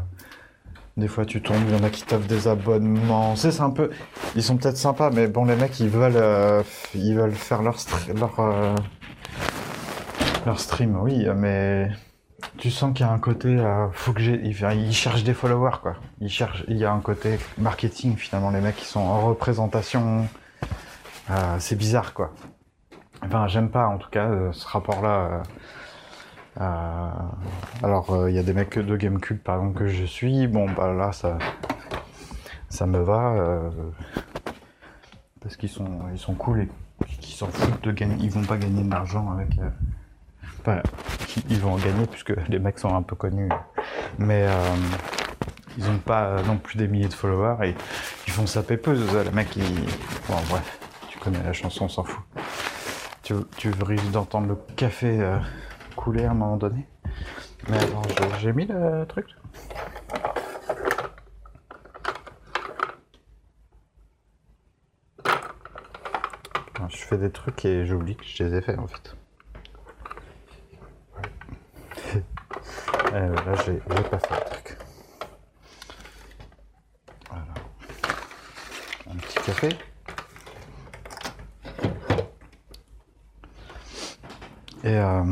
des 0.96 1.08
fois, 1.08 1.24
tu 1.26 1.42
tombes, 1.42 1.62
il 1.68 1.74
y 1.76 1.78
en 1.78 1.82
a 1.84 1.90
qui 1.90 2.02
t'offrent 2.02 2.26
des 2.28 2.48
abonnements. 2.48 3.36
C'est 3.36 3.60
un 3.60 3.70
peu. 3.70 3.90
Ils 4.36 4.42
sont 4.42 4.56
peut-être 4.56 4.76
sympas, 4.76 5.10
mais 5.10 5.26
bon, 5.26 5.44
les 5.44 5.56
mecs, 5.56 5.78
ils 5.80 5.88
veulent, 5.88 6.64
ils 6.94 7.14
veulent 7.14 7.34
faire 7.34 7.62
leur, 7.62 7.76
leur, 8.14 8.74
leur 10.46 10.60
stream, 10.60 10.98
oui, 11.02 11.26
mais 11.34 11.90
tu 12.58 12.70
sens 12.70 12.92
qu'il 12.94 13.06
y 13.06 13.08
a 13.08 13.12
un 13.12 13.18
côté, 13.18 13.48
euh, 13.48 13.88
faut 13.92 14.12
que 14.12 14.20
ils, 14.20 14.92
cherchent 14.92 15.24
des 15.24 15.34
followers, 15.34 15.78
quoi. 15.80 15.96
Il 16.20 16.76
y 16.76 16.84
a 16.84 16.92
un 16.92 17.00
côté 17.00 17.38
marketing, 17.58 18.16
finalement, 18.16 18.50
les 18.50 18.60
mecs, 18.60 18.76
qui 18.76 18.84
sont 18.84 19.00
en 19.00 19.20
représentation. 19.26 20.28
Euh, 21.30 21.56
c'est 21.58 21.76
bizarre, 21.76 22.14
quoi. 22.14 22.32
Enfin, 23.24 23.46
j'aime 23.46 23.70
pas, 23.70 23.86
en 23.86 23.98
tout 23.98 24.10
cas, 24.10 24.28
euh, 24.28 24.52
ce 24.52 24.66
rapport-là. 24.66 25.42
euh, 26.60 27.10
alors, 27.82 28.28
il 28.28 28.34
y 28.34 28.38
a 28.38 28.42
des 28.42 28.52
mecs 28.52 28.78
de 28.78 28.96
Gamecube, 28.96 29.38
par 29.38 29.56
exemple, 29.56 29.78
que 29.78 29.86
je 29.86 30.04
suis. 30.04 30.46
Bon, 30.46 30.70
bah 30.70 30.92
là, 30.92 31.12
ça, 31.12 31.38
ça 32.68 32.86
me 32.86 32.98
va. 32.98 33.70
parce 35.40 35.56
qu'ils 35.56 35.68
sont, 35.68 36.02
ils 36.12 36.18
sont 36.18 36.34
cool 36.34 36.62
et 36.62 36.68
qu'ils 37.20 37.34
s'en 37.34 37.48
foutent 37.48 37.82
de 37.84 37.92
gagner. 37.92 38.16
Ils 38.20 38.30
vont 38.30 38.44
pas 38.44 38.56
gagner 38.56 38.82
de 38.82 38.90
l'argent 38.90 39.30
avec. 39.32 39.58
Ils 41.48 41.58
vont 41.60 41.72
en 41.72 41.78
gagner 41.78 42.06
puisque 42.06 42.32
les 42.48 42.58
mecs 42.58 42.78
sont 42.78 42.94
un 42.94 43.02
peu 43.02 43.16
connus. 43.16 43.48
Mais 44.18 44.46
euh, 44.48 44.74
ils 45.78 45.88
ont 45.88 45.98
pas 45.98 46.24
euh, 46.24 46.42
non 46.44 46.56
plus 46.58 46.76
des 46.76 46.88
milliers 46.88 47.08
de 47.08 47.14
followers 47.14 47.68
et 47.68 47.74
ils 48.26 48.32
font 48.32 48.46
sa 48.46 48.62
pépeuse. 48.62 49.14
Les 49.24 49.30
mecs, 49.30 49.54
ils... 49.56 49.64
Bon, 50.28 50.36
bref, 50.48 50.78
tu 51.08 51.18
connais 51.18 51.42
la 51.42 51.52
chanson, 51.52 51.84
on 51.86 51.88
s'en 51.88 52.04
fout. 52.04 52.22
Tu, 53.22 53.70
risques 53.82 54.10
d'entendre 54.10 54.48
le 54.48 54.56
café 54.76 55.20
euh, 55.20 55.38
couler 55.96 56.24
à 56.24 56.32
un 56.32 56.34
moment 56.34 56.56
donné. 56.56 56.86
Mais 57.68 57.78
je- 57.80 58.40
j'ai 58.40 58.52
mis 58.52 58.66
le 58.66 59.04
truc 59.06 59.26
Je 66.88 66.96
fais 66.96 67.16
des 67.16 67.30
trucs 67.30 67.64
et 67.64 67.86
j'oublie 67.86 68.16
que 68.16 68.24
je 68.24 68.44
les 68.44 68.54
ai 68.56 68.60
faits 68.60 68.78
en 68.78 68.86
fait. 68.86 69.14
Euh, 73.12 73.34
là, 73.34 73.54
j'ai 73.66 73.80
j'ai 73.94 74.02
pas 74.04 74.18
fait 74.18 74.34
le 74.34 74.50
truc. 74.50 74.78
Voilà. 77.28 77.44
Un 79.10 79.16
petit 79.16 79.38
café. 79.44 79.68
Et 84.84 84.96
euh, 84.96 85.22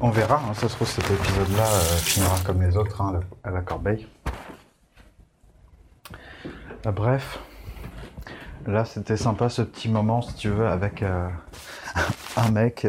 on 0.00 0.10
verra, 0.10 0.42
hein, 0.48 0.52
ça 0.54 0.68
se 0.68 0.74
trouve 0.74 0.88
cet 0.88 1.10
épisode-là 1.10 1.64
euh, 1.66 1.96
finira 1.96 2.36
comme 2.44 2.60
les 2.62 2.76
autres 2.76 3.00
hein, 3.00 3.20
à 3.42 3.50
la- 3.50 3.62
corbeille. 3.62 4.06
Bref, 6.84 7.38
là 8.66 8.84
c'était 8.84 9.16
sympa 9.16 9.48
ce 9.48 9.62
petit 9.62 9.88
moment 9.88 10.20
si 10.20 10.34
tu 10.34 10.50
veux 10.50 10.68
avec 10.68 11.02
un 12.36 12.50
mec. 12.50 12.86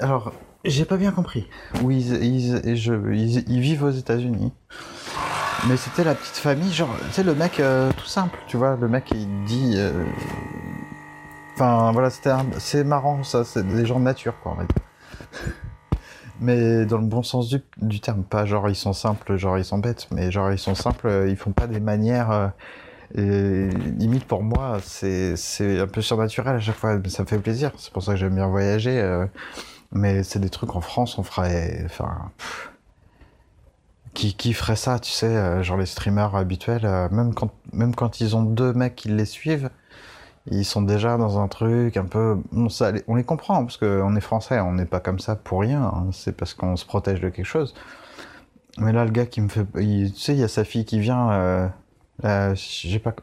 alors, 0.00 0.32
j'ai 0.66 0.84
pas 0.84 0.96
bien 0.96 1.12
compris. 1.12 1.46
Oui, 1.82 2.04
ils, 2.20 3.60
vivent 3.60 3.84
aux 3.84 3.90
États-Unis. 3.90 4.52
Mais 5.68 5.76
c'était 5.76 6.04
la 6.04 6.14
petite 6.14 6.36
famille, 6.36 6.72
genre, 6.72 6.94
tu 7.08 7.12
sais, 7.12 7.22
le 7.22 7.34
mec 7.34 7.58
euh, 7.60 7.90
tout 7.96 8.06
simple, 8.06 8.38
tu 8.46 8.56
vois, 8.56 8.76
le 8.80 8.88
mec 8.88 9.10
il 9.12 9.44
dit. 9.44 9.74
euh, 9.76 10.04
Enfin, 11.54 11.90
voilà, 11.92 12.10
c'était 12.10 12.30
c'est 12.58 12.84
marrant, 12.84 13.22
ça, 13.24 13.42
c'est 13.44 13.66
des 13.66 13.86
gens 13.86 13.98
de 13.98 14.04
nature, 14.04 14.34
quoi, 14.42 14.54
va 14.54 14.64
dire. 14.64 15.52
Mais 16.40 16.84
dans 16.84 16.98
le 16.98 17.06
bon 17.06 17.22
sens 17.22 17.48
du, 17.48 17.62
du 17.78 18.00
terme, 18.00 18.22
pas 18.22 18.44
genre 18.44 18.68
ils 18.68 18.74
sont 18.76 18.92
simples, 18.92 19.36
genre 19.38 19.56
ils 19.56 19.64
sont 19.64 19.78
bêtes, 19.78 20.06
mais 20.10 20.30
genre 20.30 20.52
ils 20.52 20.58
sont 20.58 20.74
simples, 20.74 21.06
euh, 21.08 21.30
ils 21.30 21.36
font 21.36 21.52
pas 21.52 21.66
des 21.66 21.80
manières. 21.80 22.52
euh, 23.16 23.70
limite 23.98 24.24
pour 24.26 24.42
moi, 24.42 24.78
c'est 24.82 25.36
c'est 25.36 25.80
un 25.80 25.86
peu 25.86 26.02
surnaturel 26.02 26.56
à 26.56 26.60
chaque 26.60 26.76
fois, 26.76 26.98
mais 26.98 27.08
ça 27.08 27.22
me 27.22 27.28
fait 27.28 27.38
plaisir, 27.38 27.72
c'est 27.78 27.92
pour 27.92 28.02
ça 28.02 28.12
que 28.12 28.18
j'aime 28.18 28.34
bien 28.34 28.48
voyager. 28.48 29.00
Mais 29.92 30.22
c'est 30.22 30.38
des 30.38 30.50
trucs 30.50 30.74
en 30.76 30.80
France, 30.80 31.18
on 31.18 31.22
ferait. 31.22 31.82
Enfin. 31.84 32.30
qui, 34.14 34.34
qui 34.34 34.52
ferait 34.52 34.76
ça, 34.76 34.98
tu 34.98 35.10
sais, 35.12 35.26
euh, 35.26 35.62
genre 35.62 35.76
les 35.76 35.86
streamers 35.86 36.34
habituels, 36.34 36.86
euh, 36.86 37.08
même, 37.10 37.34
quand, 37.34 37.50
même 37.72 37.94
quand 37.94 38.20
ils 38.20 38.36
ont 38.36 38.42
deux 38.42 38.72
mecs 38.72 38.96
qui 38.96 39.08
les 39.08 39.26
suivent, 39.26 39.70
ils 40.50 40.64
sont 40.64 40.82
déjà 40.82 41.16
dans 41.18 41.38
un 41.40 41.48
truc 41.48 41.96
un 41.96 42.04
peu. 42.04 42.38
On, 42.52 43.14
les 43.14 43.24
comprend, 43.24 43.64
parce 43.64 43.76
qu'on 43.76 44.16
est 44.16 44.20
français, 44.20 44.60
on 44.60 44.72
n'est 44.72 44.86
pas 44.86 45.00
comme 45.00 45.18
ça 45.18 45.36
pour 45.36 45.60
rien, 45.60 45.82
hein, 45.82 46.06
c'est 46.12 46.36
parce 46.36 46.54
qu'on 46.54 46.76
se 46.76 46.86
protège 46.86 47.20
de 47.20 47.28
quelque 47.28 47.44
chose. 47.46 47.74
Mais 48.78 48.92
là, 48.92 49.04
le 49.04 49.10
gars 49.10 49.26
qui 49.26 49.40
me 49.40 49.48
fait. 49.48 49.66
tu 49.74 50.08
sais, 50.16 50.34
il 50.34 50.38
y 50.38 50.44
a 50.44 50.48
sa 50.48 50.64
fille 50.64 50.84
qui 50.84 51.00
vient. 51.00 51.30
Euh, 51.32 52.54
j'ai 52.54 52.98
pas. 52.98 53.14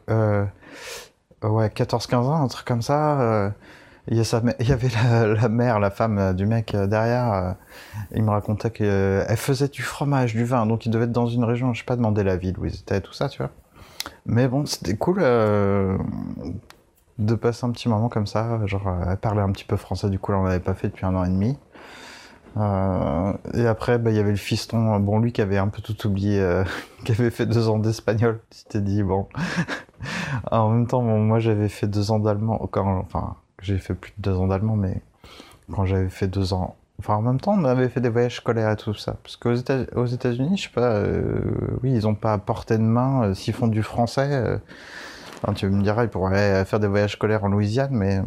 Ouais, 1.42 1.68
14-15 1.68 2.14
ans, 2.16 2.42
un 2.42 2.48
truc 2.48 2.66
comme 2.66 2.82
ça. 2.82 3.52
Il 4.08 4.18
y, 4.18 4.72
avait 4.72 4.88
la, 5.34 5.48
mère, 5.48 5.80
la 5.80 5.90
femme 5.90 6.18
euh, 6.18 6.32
du 6.34 6.44
mec 6.44 6.74
euh, 6.74 6.86
derrière. 6.86 7.32
euh, 7.32 7.52
il 8.14 8.22
me 8.22 8.30
racontait 8.30 8.70
qu'elle 8.70 9.36
faisait 9.36 9.68
du 9.68 9.82
fromage, 9.82 10.34
du 10.34 10.44
vin, 10.44 10.66
donc 10.66 10.84
il 10.84 10.90
devait 10.90 11.04
être 11.04 11.12
dans 11.12 11.26
une 11.26 11.44
région, 11.44 11.72
je 11.72 11.80
sais 11.80 11.86
pas 11.86 11.96
demander 11.96 12.22
la 12.22 12.36
ville 12.36 12.58
où 12.58 12.66
ils 12.66 12.74
étaient, 12.74 13.00
tout 13.00 13.14
ça, 13.14 13.30
tu 13.30 13.38
vois. 13.38 13.50
Mais 14.26 14.46
bon, 14.46 14.66
c'était 14.66 14.96
cool 14.96 15.22
de 17.18 17.34
passer 17.34 17.64
un 17.64 17.70
petit 17.70 17.88
moment 17.88 18.08
comme 18.08 18.26
ça, 18.26 18.60
genre 18.66 18.88
euh, 18.88 19.16
parler 19.16 19.40
un 19.40 19.52
petit 19.52 19.64
peu 19.64 19.76
français, 19.76 20.10
du 20.10 20.18
coup, 20.18 20.32
là, 20.32 20.38
on 20.38 20.44
l'avait 20.44 20.60
pas 20.60 20.74
fait 20.74 20.88
depuis 20.88 21.06
un 21.06 21.14
an 21.14 21.24
et 21.24 21.28
demi. 21.28 21.56
Et 23.54 23.66
après, 23.66 23.98
bah, 23.98 24.10
il 24.10 24.16
y 24.16 24.20
avait 24.20 24.30
le 24.30 24.36
fiston, 24.36 25.00
bon, 25.00 25.18
lui 25.18 25.32
qui 25.32 25.40
avait 25.40 25.58
un 25.58 25.68
peu 25.68 25.82
tout 25.82 26.06
oublié, 26.06 26.62
qui 27.04 27.12
avait 27.12 27.30
fait 27.30 27.46
deux 27.46 27.68
ans 27.68 27.78
d'espagnol. 27.78 28.40
Tu 28.50 28.64
t'es 28.68 28.80
dit, 28.80 29.02
bon. 29.02 29.28
en 30.50 30.68
même 30.70 30.86
temps, 30.86 31.02
bon, 31.02 31.18
moi 31.20 31.38
j'avais 31.40 31.68
fait 31.68 31.86
deux 31.86 32.10
ans 32.10 32.18
d'allemand, 32.18 32.68
quand, 32.70 32.98
enfin, 32.98 33.36
j'ai 33.64 33.78
fait 33.78 33.94
plus 33.94 34.12
de 34.18 34.22
deux 34.30 34.36
ans 34.36 34.46
d'allemand, 34.46 34.76
mais 34.76 35.02
quand 35.72 35.86
j'avais 35.86 36.08
fait 36.10 36.28
deux 36.28 36.52
ans. 36.52 36.76
Enfin, 37.00 37.16
en 37.16 37.22
même 37.22 37.40
temps, 37.40 37.54
on 37.58 37.64
avait 37.64 37.88
fait 37.88 38.00
des 38.00 38.08
voyages 38.08 38.36
scolaires 38.36 38.70
et 38.70 38.76
tout 38.76 38.94
ça. 38.94 39.16
Parce 39.22 39.36
qu'aux 39.36 39.54
Éta- 39.54 39.92
aux 39.96 40.06
États-Unis, 40.06 40.56
je 40.56 40.64
sais 40.64 40.68
pas, 40.72 40.92
euh, 40.92 41.40
oui, 41.82 41.92
ils 41.92 42.06
ont 42.06 42.14
pas 42.14 42.32
à 42.34 42.38
portée 42.38 42.78
de 42.78 42.82
main, 42.82 43.24
euh, 43.24 43.34
s'ils 43.34 43.54
font 43.54 43.66
du 43.66 43.82
français. 43.82 44.28
euh, 44.32 44.58
tu 45.56 45.68
me 45.68 45.82
diras, 45.82 46.04
ils 46.04 46.08
pourraient 46.08 46.64
faire 46.64 46.80
des 46.80 46.86
voyages 46.86 47.12
scolaires 47.12 47.44
en 47.44 47.48
Louisiane, 47.48 47.90
mais. 47.92 48.22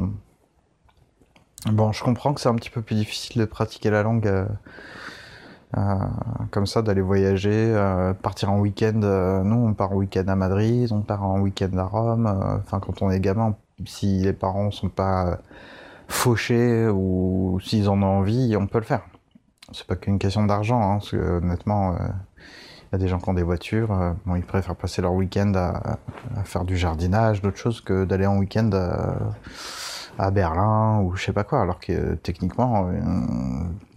Bon, 1.71 1.91
je 1.91 2.03
comprends 2.03 2.33
que 2.33 2.41
c'est 2.41 2.49
un 2.49 2.55
petit 2.55 2.69
peu 2.69 2.81
plus 2.81 2.95
difficile 2.95 3.41
de 3.41 3.45
pratiquer 3.45 3.89
la 3.89 4.03
langue 4.03 4.47
comme 6.51 6.65
ça, 6.65 6.81
d'aller 6.81 7.01
voyager, 7.01 7.73
partir 8.21 8.51
en 8.51 8.59
week-end. 8.59 9.41
nous, 9.43 9.67
on 9.67 9.73
part 9.73 9.93
en 9.93 9.95
week-end 9.95 10.27
à 10.27 10.35
Madrid, 10.35 10.91
on 10.91 11.01
part 11.01 11.23
en 11.23 11.39
week-end 11.39 11.75
à 11.77 11.83
Rome. 11.83 12.27
Enfin, 12.63 12.79
quand 12.79 13.01
on 13.01 13.09
est 13.09 13.19
gamin, 13.19 13.55
si 13.85 14.19
les 14.19 14.33
parents 14.33 14.71
sont 14.71 14.89
pas 14.89 15.27
euh, 15.27 15.35
fauchés 16.07 16.87
ou 16.87 17.59
s'ils 17.61 17.89
en 17.89 18.01
ont 18.01 18.19
envie, 18.19 18.55
on 18.57 18.67
peut 18.67 18.79
le 18.79 18.85
faire. 18.85 19.01
C'est 19.71 19.85
pas 19.85 19.95
qu'une 19.95 20.19
question 20.19 20.45
d'argent, 20.45 20.81
hein, 20.81 20.97
parce 20.97 21.11
que 21.11 21.37
honnêtement, 21.37 21.93
euh, 21.93 21.97
il 21.97 22.93
y 22.93 22.95
a 22.95 22.97
des 22.97 23.07
gens 23.07 23.19
qui 23.19 23.29
ont 23.29 23.33
des 23.33 23.43
voitures, 23.43 23.91
euh, 23.91 24.13
bon, 24.25 24.35
ils 24.35 24.45
préfèrent 24.45 24.75
passer 24.75 25.01
leur 25.01 25.13
week-end 25.13 25.53
à, 25.55 25.97
faire 26.45 26.63
du 26.63 26.77
jardinage, 26.77 27.41
d'autres 27.41 27.57
choses, 27.57 27.81
que 27.81 28.05
d'aller 28.05 28.25
en 28.25 28.37
week-end 28.37 28.69
à, 30.17 30.31
Berlin 30.31 31.01
ou 31.01 31.15
je 31.15 31.25
sais 31.25 31.33
pas 31.33 31.43
quoi, 31.43 31.61
alors 31.61 31.79
que 31.79 32.15
techniquement, 32.15 32.89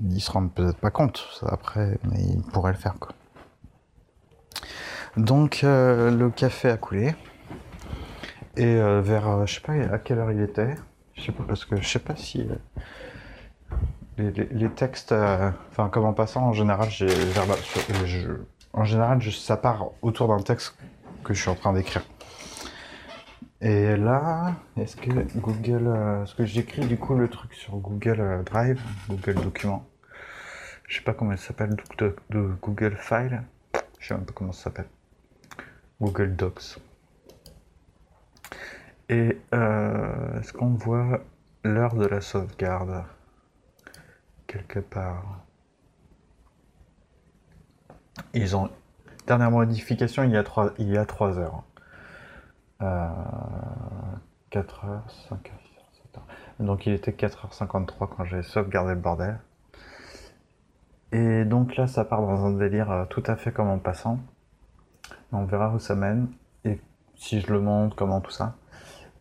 ils 0.03 0.21
se 0.21 0.31
rendent 0.31 0.53
peut-être 0.53 0.77
pas 0.77 0.91
compte 0.91 1.25
ça, 1.41 1.47
après, 1.51 1.99
mais 2.05 2.21
ils 2.21 2.43
pourraient 2.43 2.73
le 2.73 2.79
faire. 2.79 2.97
Quoi. 2.99 3.13
Donc 5.17 5.61
le 5.63 6.29
café 6.29 6.69
a 6.69 6.77
coulé 6.77 7.15
et 8.57 8.65
euh, 8.65 9.01
vers, 9.01 9.29
euh, 9.29 9.47
je 9.47 9.55
sais 9.55 9.61
pas 9.61 9.73
à 9.73 9.99
quelle 9.99 10.19
heure 10.19 10.33
il 10.33 10.41
était, 10.41 10.75
je 11.15 11.23
sais 11.23 11.33
pas 11.33 11.45
parce 11.45 11.65
que 11.65 11.77
je 11.77 11.87
sais 11.87 11.99
pas 11.99 12.17
si 12.17 12.49
euh, 14.19 14.31
les, 14.53 14.69
textes, 14.71 15.13
enfin 15.13 15.89
comme 15.89 16.05
en 16.05 16.13
passant 16.13 16.43
en 16.43 16.53
général, 16.53 16.91
j'ai 16.91 17.09
en 18.73 18.85
général 18.85 19.23
ça 19.33 19.57
part 19.57 19.91
autour 20.03 20.29
d'un 20.29 20.43
texte 20.43 20.77
que 21.25 21.33
je 21.33 21.41
suis 21.41 21.51
en 21.51 21.55
train 21.55 21.73
d'écrire. 21.73 22.03
Et 23.63 23.97
là, 23.97 24.55
est-ce 24.77 24.97
que 24.97 25.11
Google, 25.39 26.23
est-ce 26.23 26.35
que 26.35 26.45
j'écris 26.45 26.87
du 26.87 26.97
coup 26.97 27.15
le 27.15 27.29
truc 27.29 27.55
sur 27.55 27.77
Google 27.77 28.43
Drive, 28.45 28.81
Google 29.09 29.35
Documents 29.35 29.87
Je 30.87 30.97
sais 30.97 31.05
pas 31.05 31.13
comment 31.13 31.33
il 31.33 31.39
s'appelle, 31.39 31.77
de 31.99 32.15
Google 32.63 32.97
File. 32.97 33.43
Je 33.99 34.09
sais 34.09 34.15
même 34.15 34.25
pas 34.25 34.33
comment 34.35 34.53
ça 34.53 34.65
s'appelle. 34.65 34.89
Google 36.01 36.37
Docs. 36.37 36.79
Et 39.11 39.41
euh, 39.53 40.39
est-ce 40.39 40.53
qu'on 40.53 40.69
voit 40.75 41.21
l'heure 41.65 41.97
de 41.97 42.07
la 42.07 42.21
sauvegarde? 42.21 43.03
Quelque 44.47 44.79
part 44.79 45.41
Ils 48.35 48.57
ont 48.57 48.71
dernière 49.27 49.51
modification 49.51 50.23
il 50.23 50.31
y 50.31 50.37
a 50.37 50.45
3, 50.45 50.75
il 50.79 50.91
y 50.91 50.97
a 50.97 51.05
3 51.05 51.39
heures. 51.41 51.65
Euh, 52.83 53.09
4 54.51 54.85
heures, 54.85 55.11
5 55.29 55.33
heures, 55.33 55.61
6 55.61 55.77
heures, 55.77 55.91
7 55.93 56.17
heures. 56.17 56.27
Donc 56.61 56.87
il 56.87 56.93
était 56.93 57.11
4h53 57.11 58.09
quand 58.17 58.25
j'ai 58.25 58.45
sauvegardé 58.45 58.95
le 58.95 59.01
bordel. 59.01 59.41
Et 61.11 61.45
donc 61.45 61.75
là, 61.75 61.89
ça 61.89 62.05
part 62.05 62.21
dans 62.21 62.47
un 62.47 62.53
délire 62.53 62.93
euh, 62.93 63.05
tout 63.07 63.25
à 63.27 63.35
fait 63.35 63.51
comme 63.51 63.71
en 63.71 63.81
passant. 63.81 64.21
On 65.33 65.47
verra 65.47 65.75
où 65.75 65.81
ça 65.81 65.97
mène 65.97 66.29
et 66.65 66.81
si 67.17 67.41
je 67.41 67.53
le 67.53 67.61
monte, 67.61 67.97
comment 67.97 68.21
tout 68.21 68.31
ça. 68.31 68.55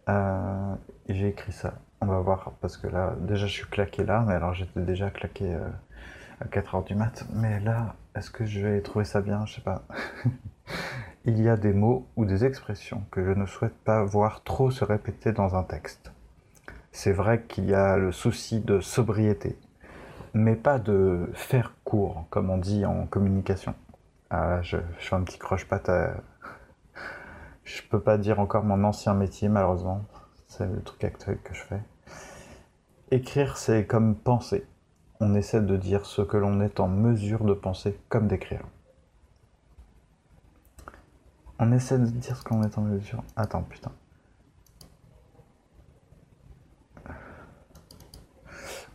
Euh, 0.09 0.75
j'ai 1.07 1.29
écrit 1.29 1.51
ça. 1.53 1.75
On 2.01 2.07
va 2.07 2.19
voir 2.19 2.53
parce 2.61 2.77
que 2.77 2.87
là, 2.87 3.15
déjà, 3.19 3.47
je 3.47 3.51
suis 3.53 3.67
claqué 3.67 4.03
là, 4.05 4.23
mais 4.27 4.33
alors 4.33 4.53
j'étais 4.53 4.81
déjà 4.81 5.09
claqué 5.11 5.53
euh, 5.53 5.69
à 6.41 6.45
4h 6.47 6.83
du 6.85 6.95
mat. 6.95 7.25
Mais 7.33 7.59
là, 7.61 7.95
est-ce 8.15 8.31
que 8.31 8.45
je 8.45 8.61
vais 8.61 8.81
trouver 8.81 9.05
ça 9.05 9.21
bien? 9.21 9.45
Je 9.45 9.55
sais 9.55 9.61
pas. 9.61 9.83
Il 11.25 11.41
y 11.41 11.49
a 11.49 11.57
des 11.57 11.73
mots 11.73 12.07
ou 12.17 12.25
des 12.25 12.45
expressions 12.45 13.03
que 13.11 13.23
je 13.25 13.31
ne 13.31 13.45
souhaite 13.45 13.77
pas 13.85 14.03
voir 14.03 14.43
trop 14.43 14.71
se 14.71 14.83
répéter 14.85 15.31
dans 15.33 15.55
un 15.55 15.63
texte. 15.63 16.11
C'est 16.91 17.13
vrai 17.13 17.43
qu'il 17.47 17.65
y 17.65 17.75
a 17.75 17.97
le 17.97 18.11
souci 18.11 18.61
de 18.61 18.81
sobriété, 18.81 19.57
mais 20.33 20.55
pas 20.55 20.79
de 20.79 21.29
faire 21.33 21.73
court, 21.85 22.25
comme 22.31 22.49
on 22.51 22.57
dit 22.57 22.85
en 22.85 23.07
communication. 23.07 23.75
Ah, 24.31 24.61
je, 24.63 24.77
je 24.99 25.07
fais 25.07 25.15
un 25.15 25.23
petit 25.23 25.39
croche-patte. 25.39 25.89
à- 25.89 26.13
Je 27.69 27.83
peux 27.83 27.99
pas 27.99 28.17
dire 28.17 28.39
encore 28.39 28.63
mon 28.63 28.83
ancien 28.83 29.13
métier, 29.13 29.47
malheureusement. 29.47 30.01
C'est 30.47 30.65
le 30.65 30.81
truc 30.81 31.03
actuel 31.03 31.39
que 31.43 31.53
je 31.53 31.61
fais. 31.61 31.81
Écrire, 33.11 33.57
c'est 33.57 33.85
comme 33.85 34.15
penser. 34.15 34.65
On 35.19 35.35
essaie 35.35 35.61
de 35.61 35.77
dire 35.77 36.07
ce 36.07 36.23
que 36.23 36.35
l'on 36.35 36.61
est 36.61 36.79
en 36.79 36.87
mesure 36.87 37.43
de 37.43 37.53
penser, 37.53 37.99
comme 38.09 38.27
d'écrire. 38.27 38.63
On 41.59 41.71
essaie 41.71 41.99
de 41.99 42.05
dire 42.05 42.37
ce 42.37 42.43
qu'on 42.43 42.63
est 42.63 42.75
en 42.77 42.81
mesure. 42.81 43.23
Attends, 43.35 43.63
putain. 43.63 43.91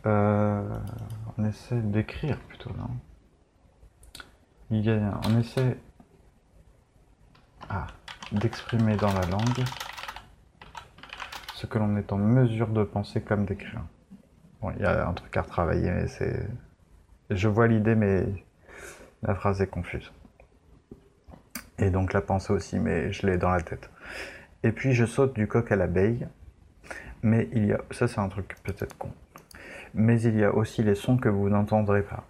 Euh, 0.05 0.79
on 1.37 1.45
essaie 1.45 1.81
d'écrire 1.81 2.39
plutôt, 2.41 2.71
non? 2.77 2.89
Il 4.69 5.11
on 5.25 5.39
essaie 5.39 5.77
ah, 7.69 7.87
d'exprimer 8.31 8.95
dans 8.95 9.13
la 9.13 9.25
langue 9.27 9.63
ce 11.55 11.65
que 11.65 11.77
l'on 11.77 11.95
est 11.97 12.11
en 12.11 12.17
mesure 12.17 12.67
de 12.67 12.83
penser 12.83 13.21
comme 13.21 13.45
d'écrire. 13.45 13.81
Bon, 14.61 14.71
il 14.71 14.81
y 14.81 14.85
a 14.85 15.07
un 15.07 15.13
truc 15.13 15.35
à 15.37 15.41
retravailler, 15.41 15.89
mais 15.91 16.07
c'est. 16.07 16.47
Je 17.29 17.47
vois 17.47 17.67
l'idée, 17.67 17.95
mais 17.95 18.25
la 19.23 19.35
phrase 19.35 19.61
est 19.61 19.67
confuse. 19.67 20.11
Et 21.79 21.89
donc 21.89 22.13
la 22.13 22.21
pensée 22.21 22.53
aussi, 22.53 22.79
mais 22.79 23.11
je 23.11 23.25
l'ai 23.25 23.37
dans 23.37 23.49
la 23.49 23.61
tête. 23.61 23.89
Et 24.63 24.71
puis 24.71 24.93
je 24.93 25.05
saute 25.05 25.33
du 25.33 25.47
coq 25.47 25.71
à 25.71 25.75
l'abeille, 25.75 26.27
mais 27.23 27.49
il 27.53 27.65
y 27.65 27.73
a. 27.73 27.79
Ça, 27.91 28.07
c'est 28.07 28.19
un 28.19 28.29
truc 28.29 28.55
peut-être 28.63 28.97
con. 28.97 29.11
Mais 29.93 30.21
il 30.21 30.37
y 30.37 30.43
a 30.43 30.53
aussi 30.53 30.83
les 30.83 30.95
sons 30.95 31.17
que 31.17 31.29
vous 31.29 31.49
n'entendrez 31.49 32.01
pas. 32.01 32.25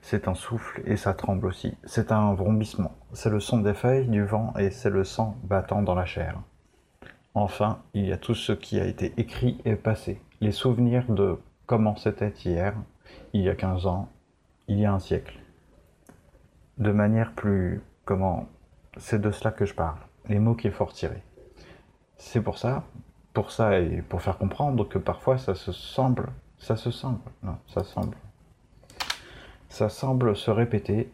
C'est 0.00 0.28
un 0.28 0.34
souffle 0.34 0.82
et 0.84 0.96
ça 0.96 1.14
tremble 1.14 1.46
aussi. 1.46 1.76
C'est 1.84 2.12
un 2.12 2.34
vrombissement. 2.34 2.92
C'est 3.12 3.30
le 3.30 3.40
son 3.40 3.58
des 3.58 3.74
feuilles, 3.74 4.08
du 4.08 4.24
vent 4.24 4.54
et 4.58 4.70
c'est 4.70 4.90
le 4.90 5.04
sang 5.04 5.36
battant 5.44 5.82
dans 5.82 5.94
la 5.94 6.06
chair. 6.06 6.40
Enfin, 7.34 7.80
il 7.94 8.06
y 8.06 8.12
a 8.12 8.16
tout 8.16 8.34
ce 8.34 8.52
qui 8.52 8.80
a 8.80 8.84
été 8.86 9.12
écrit 9.16 9.60
et 9.64 9.76
passé. 9.76 10.20
Les 10.40 10.52
souvenirs 10.52 11.04
de 11.08 11.38
comment 11.66 11.96
c'était 11.96 12.32
hier, 12.44 12.74
il 13.32 13.42
y 13.42 13.48
a 13.48 13.54
15 13.54 13.86
ans, 13.86 14.08
il 14.66 14.78
y 14.78 14.86
a 14.86 14.92
un 14.92 14.98
siècle. 14.98 15.38
De 16.78 16.92
manière 16.92 17.32
plus... 17.32 17.82
Comment... 18.04 18.48
C'est 18.96 19.20
de 19.20 19.30
cela 19.30 19.52
que 19.52 19.66
je 19.66 19.74
parle. 19.74 19.98
Les 20.28 20.38
mots 20.38 20.54
qu'il 20.54 20.72
faut 20.72 20.86
retirer. 20.86 21.22
C'est 22.16 22.40
pour 22.40 22.58
ça, 22.58 22.84
pour 23.32 23.52
ça 23.52 23.78
et 23.78 24.02
pour 24.02 24.22
faire 24.22 24.38
comprendre 24.38 24.88
que 24.88 24.98
parfois 24.98 25.38
ça 25.38 25.54
se 25.54 25.70
semble, 25.70 26.30
ça 26.58 26.76
se 26.76 26.90
semble, 26.90 27.20
non, 27.42 27.56
ça 27.68 27.84
semble. 27.84 28.16
Ça 29.68 29.88
semble 29.88 30.34
se 30.34 30.50
répéter, 30.50 31.12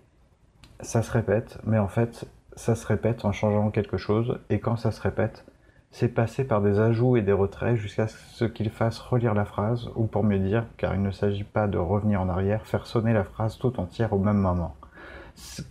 ça 0.81 1.03
se 1.03 1.11
répète, 1.11 1.59
mais 1.64 1.79
en 1.79 1.88
fait, 1.88 2.27
ça 2.57 2.75
se 2.75 2.87
répète 2.87 3.25
en 3.25 3.33
changeant 3.33 3.71
quelque 3.71 3.97
chose, 3.97 4.38
et 4.49 4.61
quand 4.61 4.77
ça 4.77 4.93
se 4.93 5.01
répète, 5.01 5.45
c'est 5.90 6.09
passé 6.09 6.45
par 6.45 6.61
des 6.61 6.79
ajouts 6.81 7.17
et 7.17 7.23
des 7.23 7.33
retraits 7.33 7.77
jusqu'à 7.77 8.09
ce 8.09 8.45
qu'il 8.45 8.71
fasse 8.71 8.99
relire 8.99 9.35
la 9.35 9.45
phrase, 9.45 9.90
ou 9.97 10.07
pour 10.07 10.25
mieux 10.25 10.38
dire, 10.38 10.67
car 10.77 10.95
il 10.95 11.03
ne 11.03 11.11
s'agit 11.11 11.45
pas 11.45 11.69
de 11.69 11.79
revenir 11.79 12.21
en 12.21 12.29
arrière, 12.29 12.67
faire 12.67 12.87
sonner 12.87 13.12
la 13.12 13.25
phrase 13.25 13.59
tout 13.59 13.79
entière 13.79 14.12
au 14.12 14.19
même 14.19 14.38
moment. 14.38 14.75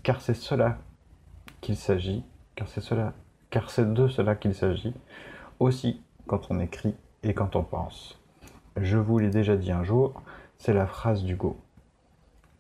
Car 0.03 0.21
c'est 0.21 0.33
cela 0.33 0.77
qu'il 1.61 1.77
s'agit, 1.77 2.23
car 2.55 2.67
c'est 2.67 2.81
cela, 2.81 3.13
car 3.49 3.69
c'est 3.69 3.93
de 3.93 4.07
cela 4.07 4.35
qu'il 4.35 4.55
s'agit, 4.55 4.93
aussi 5.59 6.01
quand 6.27 6.47
on 6.49 6.59
écrit 6.59 6.95
et 7.23 7.33
quand 7.33 7.55
on 7.55 7.63
pense. 7.63 8.19
Je 8.77 8.97
vous 8.97 9.19
l'ai 9.19 9.29
déjà 9.29 9.55
dit 9.55 9.71
un 9.71 9.83
jour, 9.83 10.21
c'est 10.57 10.73
la 10.73 10.87
phrase 10.87 11.23
d'Hugo. 11.23 11.57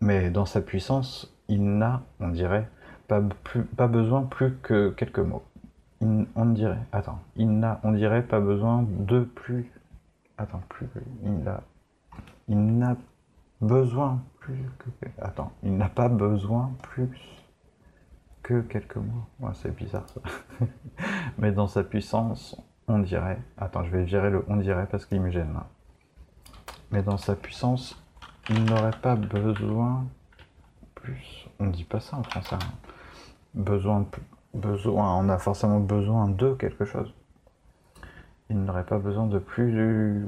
Mais 0.03 0.29
dans 0.29 0.45
sa 0.45 0.59
puissance, 0.59 1.33
il 1.47 1.63
n'a, 1.77 2.03
on 2.19 2.27
dirait, 2.27 2.67
pas, 3.07 3.21
besoin 3.87 4.23
plus 4.23 4.57
que 4.57 4.89
quelques 4.89 5.19
mots. 5.19 5.43
On 6.01 6.45
dirait, 6.47 6.81
attends, 6.91 7.21
il 7.37 7.49
n'a, 7.57 7.79
on 7.83 7.93
dirait, 7.93 8.21
pas 8.21 8.41
besoin 8.41 8.85
de 8.85 9.21
plus. 9.21 9.71
Attends, 10.37 10.61
plus. 10.67 10.89
Il 11.23 11.37
n'a, 11.43 11.61
il 12.49 12.77
n'a 12.77 12.97
besoin 13.61 14.21
plus 14.41 14.65
que. 14.77 15.07
Attends, 15.21 15.53
il 15.63 15.77
n'a 15.77 15.87
pas 15.87 16.09
besoin 16.09 16.73
plus 16.81 17.17
que 18.41 18.59
quelques 18.59 18.97
mots. 18.97 19.23
Ouais, 19.39 19.53
c'est 19.53 19.73
bizarre 19.73 20.09
ça. 20.09 20.19
Mais 21.37 21.53
dans 21.53 21.67
sa 21.67 21.81
puissance, 21.81 22.61
on 22.89 22.99
dirait. 22.99 23.39
Attends, 23.57 23.85
je 23.85 23.91
vais 23.91 24.03
virer 24.03 24.31
le 24.31 24.43
on 24.49 24.57
dirait 24.57 24.87
parce 24.91 25.05
qu'il 25.05 25.21
me 25.21 25.29
gêne. 25.29 25.57
Mais 26.91 27.03
dans 27.03 27.15
sa 27.15 27.37
puissance, 27.37 28.02
il 28.49 28.63
n'aurait 28.65 28.99
pas 29.01 29.15
besoin 29.15 30.05
plus. 30.95 31.47
On 31.59 31.67
dit 31.67 31.83
pas 31.83 31.99
ça 31.99 32.17
en 32.17 32.23
français. 32.23 32.55
hein. 32.55 32.59
Besoin 33.53 34.05
besoin, 34.53 35.17
on 35.17 35.29
a 35.29 35.37
forcément 35.37 35.79
besoin 35.79 36.29
de 36.29 36.53
quelque 36.53 36.85
chose. 36.85 37.13
Il 38.49 38.63
n'aurait 38.63 38.85
pas 38.85 38.99
besoin 38.99 39.27
de 39.27 39.39
plus. 39.39 40.27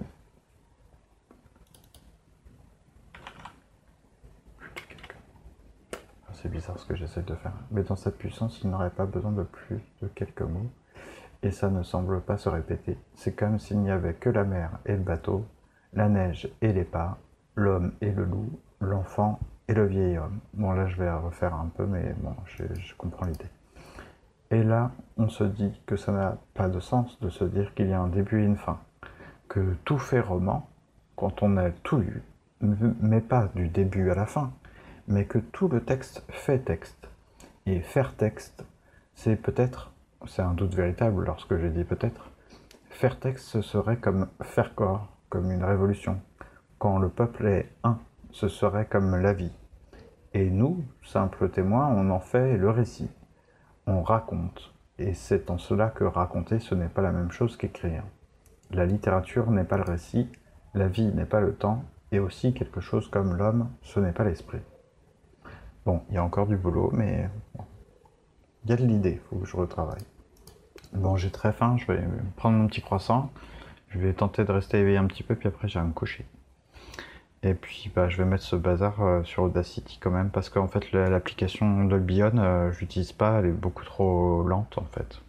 Ah, 6.27 6.31
C'est 6.33 6.49
bizarre 6.49 6.79
ce 6.79 6.85
que 6.85 6.95
j'essaie 6.95 7.21
de 7.21 7.35
faire. 7.35 7.53
Mais 7.71 7.83
dans 7.83 7.95
sa 7.95 8.11
puissance, 8.11 8.61
il 8.63 8.69
n'aurait 8.69 8.89
pas 8.89 9.05
besoin 9.05 9.31
de 9.31 9.43
plus 9.43 9.81
de 10.01 10.07
quelques 10.07 10.41
mots. 10.41 10.69
Et 11.43 11.51
ça 11.51 11.69
ne 11.69 11.83
semble 11.83 12.21
pas 12.21 12.37
se 12.37 12.49
répéter. 12.49 12.97
C'est 13.15 13.35
comme 13.35 13.59
s'il 13.59 13.79
n'y 13.79 13.91
avait 13.91 14.15
que 14.15 14.29
la 14.29 14.43
mer 14.43 14.71
et 14.85 14.93
le 14.93 15.03
bateau, 15.03 15.45
la 15.93 16.09
neige 16.09 16.49
et 16.61 16.73
les 16.73 16.83
pas, 16.83 17.17
l'homme 17.55 17.93
et 18.01 18.11
le 18.11 18.25
loup, 18.25 18.59
l'enfant 18.81 19.39
et 19.67 19.73
le 19.73 19.85
vieil 19.85 20.17
homme. 20.17 20.39
Bon, 20.53 20.71
là, 20.71 20.87
je 20.87 20.95
vais 20.97 21.11
refaire 21.11 21.53
un 21.53 21.69
peu, 21.75 21.85
mais 21.85 22.13
bon, 22.19 22.35
je, 22.45 22.63
comprends 22.97 23.25
l'idée. 23.25 23.49
Et 24.51 24.63
là, 24.63 24.91
on 25.17 25.29
se 25.29 25.43
dit 25.43 25.81
que 25.85 25.95
ça 25.95 26.11
n'a 26.11 26.37
pas 26.53 26.69
de 26.69 26.79
sens 26.79 27.19
de 27.19 27.29
se 27.29 27.43
dire 27.43 27.73
qu'il 27.73 27.87
y 27.87 27.93
a 27.93 27.99
un 27.99 28.07
début 28.07 28.41
et 28.41 28.45
une 28.45 28.57
fin. 28.57 28.79
Que 29.47 29.75
tout 29.85 29.97
fait 29.97 30.19
roman, 30.19 30.67
quand 31.15 31.41
on 31.41 31.57
a 31.57 31.71
tout 31.71 31.97
lu, 31.97 32.21
mais 32.61 33.21
pas 33.21 33.49
du 33.55 33.67
début 33.67 34.11
à 34.11 34.15
la 34.15 34.25
fin, 34.25 34.51
mais 35.07 35.25
que 35.25 35.39
tout 35.39 35.67
le 35.67 35.83
texte 35.83 36.23
fait 36.29 36.59
texte. 36.59 37.09
Et 37.65 37.81
faire 37.81 38.15
texte, 38.15 38.65
c'est 39.15 39.35
peut-être, 39.35 39.91
c'est 40.27 40.41
un 40.41 40.53
doute 40.53 40.75
véritable 40.75 41.25
lorsque 41.25 41.57
j'ai 41.57 41.69
dit 41.69 41.83
peut-être, 41.83 42.29
faire 42.89 43.19
texte, 43.19 43.45
ce 43.45 43.61
serait 43.61 43.97
comme 43.97 44.27
faire 44.41 44.75
corps, 44.75 45.07
comme 45.29 45.51
une 45.51 45.63
révolution. 45.63 46.19
Quand 46.77 46.99
le 46.99 47.09
peuple 47.09 47.47
est 47.47 47.71
un, 47.83 47.99
ce 48.31 48.47
serait 48.47 48.85
comme 48.85 49.15
la 49.15 49.33
vie. 49.33 49.53
Et 50.33 50.49
nous, 50.49 50.83
simples 51.03 51.49
témoins, 51.49 51.87
on 51.87 52.09
en 52.09 52.19
fait 52.19 52.57
le 52.57 52.69
récit. 52.69 53.09
On 53.87 54.01
raconte. 54.01 54.73
Et 54.97 55.13
c'est 55.13 55.49
en 55.49 55.57
cela 55.57 55.89
que 55.89 56.03
raconter, 56.03 56.59
ce 56.59 56.75
n'est 56.75 56.89
pas 56.89 57.01
la 57.01 57.11
même 57.11 57.31
chose 57.31 57.57
qu'écrire. 57.57 58.03
La 58.71 58.85
littérature 58.85 59.51
n'est 59.51 59.63
pas 59.63 59.77
le 59.77 59.83
récit, 59.83 60.29
la 60.73 60.87
vie 60.87 61.13
n'est 61.13 61.25
pas 61.25 61.39
le 61.39 61.53
temps, 61.53 61.83
et 62.11 62.19
aussi 62.19 62.53
quelque 62.53 62.81
chose 62.81 63.09
comme 63.09 63.35
l'homme, 63.35 63.69
ce 63.81 63.99
n'est 63.99 64.11
pas 64.11 64.23
l'esprit. 64.23 64.61
Bon, 65.85 66.01
il 66.09 66.15
y 66.15 66.17
a 66.17 66.23
encore 66.23 66.47
du 66.47 66.57
boulot, 66.57 66.89
mais 66.93 67.29
il 68.63 68.69
y 68.69 68.73
a 68.73 68.75
de 68.75 68.85
l'idée, 68.85 69.11
il 69.11 69.19
faut 69.19 69.37
que 69.37 69.45
je 69.45 69.55
retravaille. 69.55 70.05
Bon, 70.93 71.15
j'ai 71.15 71.29
très 71.29 71.53
faim, 71.53 71.77
je 71.77 71.85
vais 71.91 72.03
prendre 72.35 72.57
mon 72.57 72.67
petit 72.67 72.81
croissant, 72.81 73.31
je 73.89 73.99
vais 73.99 74.13
tenter 74.13 74.43
de 74.43 74.51
rester 74.51 74.79
éveillé 74.79 74.97
un 74.97 75.05
petit 75.05 75.23
peu, 75.23 75.35
puis 75.35 75.47
après 75.47 75.67
j'irai 75.67 75.85
me 75.85 75.93
coucher. 75.93 76.25
Et 77.45 77.53
puis 77.53 77.89
bah, 77.95 78.09
je 78.09 78.17
vais 78.17 78.25
mettre 78.25 78.43
ce 78.43 78.57
bazar 78.57 79.01
euh, 79.01 79.23
sur 79.23 79.43
Audacity 79.43 79.99
quand 80.01 80.11
même, 80.11 80.31
parce 80.31 80.49
qu'en 80.49 80.67
fait 80.67 80.91
la- 80.91 81.09
l'application 81.09 81.85
Dolby 81.85 82.21
On, 82.23 82.37
euh, 82.37 82.71
je 82.73 82.79
l'utilise 82.81 83.13
pas, 83.13 83.39
elle 83.39 83.45
est 83.45 83.51
beaucoup 83.51 83.85
trop 83.85 84.43
lente 84.43 84.77
en 84.77 84.85
fait. 84.85 85.21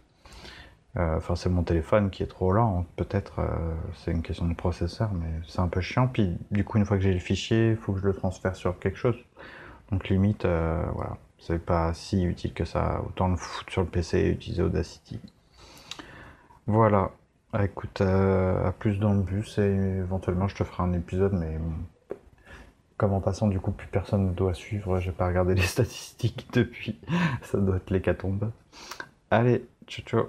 Euh, 0.97 1.17
Enfin, 1.17 1.35
c'est 1.35 1.49
mon 1.49 1.63
téléphone 1.63 2.09
qui 2.09 2.23
est 2.23 2.27
trop 2.27 2.51
lent, 2.51 2.85
peut-être, 2.95 3.39
euh, 3.39 3.75
c'est 3.95 4.11
une 4.11 4.21
question 4.23 4.47
de 4.47 4.53
processeur, 4.55 5.11
mais 5.13 5.27
c'est 5.47 5.59
un 5.59 5.67
peu 5.67 5.79
chiant. 5.81 6.07
Puis, 6.07 6.37
du 6.51 6.63
coup, 6.65 6.77
une 6.77 6.85
fois 6.85 6.97
que 6.97 7.03
j'ai 7.03 7.13
le 7.13 7.19
fichier, 7.19 7.71
il 7.71 7.77
faut 7.77 7.93
que 7.93 7.99
je 7.99 8.05
le 8.05 8.13
transfère 8.13 8.55
sur 8.55 8.79
quelque 8.79 8.97
chose. 8.97 9.15
Donc, 9.91 10.09
limite, 10.09 10.45
voilà. 10.45 11.17
c'est 11.39 11.59
pas 11.63 11.93
si 11.93 12.23
utile 12.23 12.53
que 12.53 12.65
ça. 12.65 13.01
Autant 13.07 13.27
le 13.29 13.37
foutre 13.37 13.71
sur 13.71 13.81
le 13.83 13.87
PC 13.87 14.19
et 14.19 14.29
utiliser 14.31 14.63
Audacity. 14.63 15.19
Voilà. 16.67 17.11
Écoute, 17.63 18.01
à 18.01 18.73
plus 18.77 18.99
dans 18.99 19.13
le 19.13 19.21
bus 19.21 19.57
et 19.57 19.61
éventuellement 19.99 20.47
je 20.47 20.55
te 20.55 20.63
ferai 20.63 20.83
un 20.83 20.93
épisode, 20.93 21.33
mais 21.33 21.57
comme 22.97 23.13
en 23.13 23.21
passant 23.21 23.47
du 23.47 23.59
coup 23.59 23.71
plus 23.71 23.87
personne 23.87 24.27
ne 24.29 24.33
doit 24.33 24.53
suivre, 24.53 24.99
j'ai 24.99 25.11
pas 25.11 25.27
regardé 25.27 25.55
les 25.55 25.61
statistiques 25.63 26.47
depuis. 26.53 26.99
Ça 27.43 27.57
doit 27.59 27.77
être 27.77 27.91
l'hécatombe. 27.91 28.51
Allez, 29.31 29.65
ciao 29.87 30.05
ciao. 30.05 30.27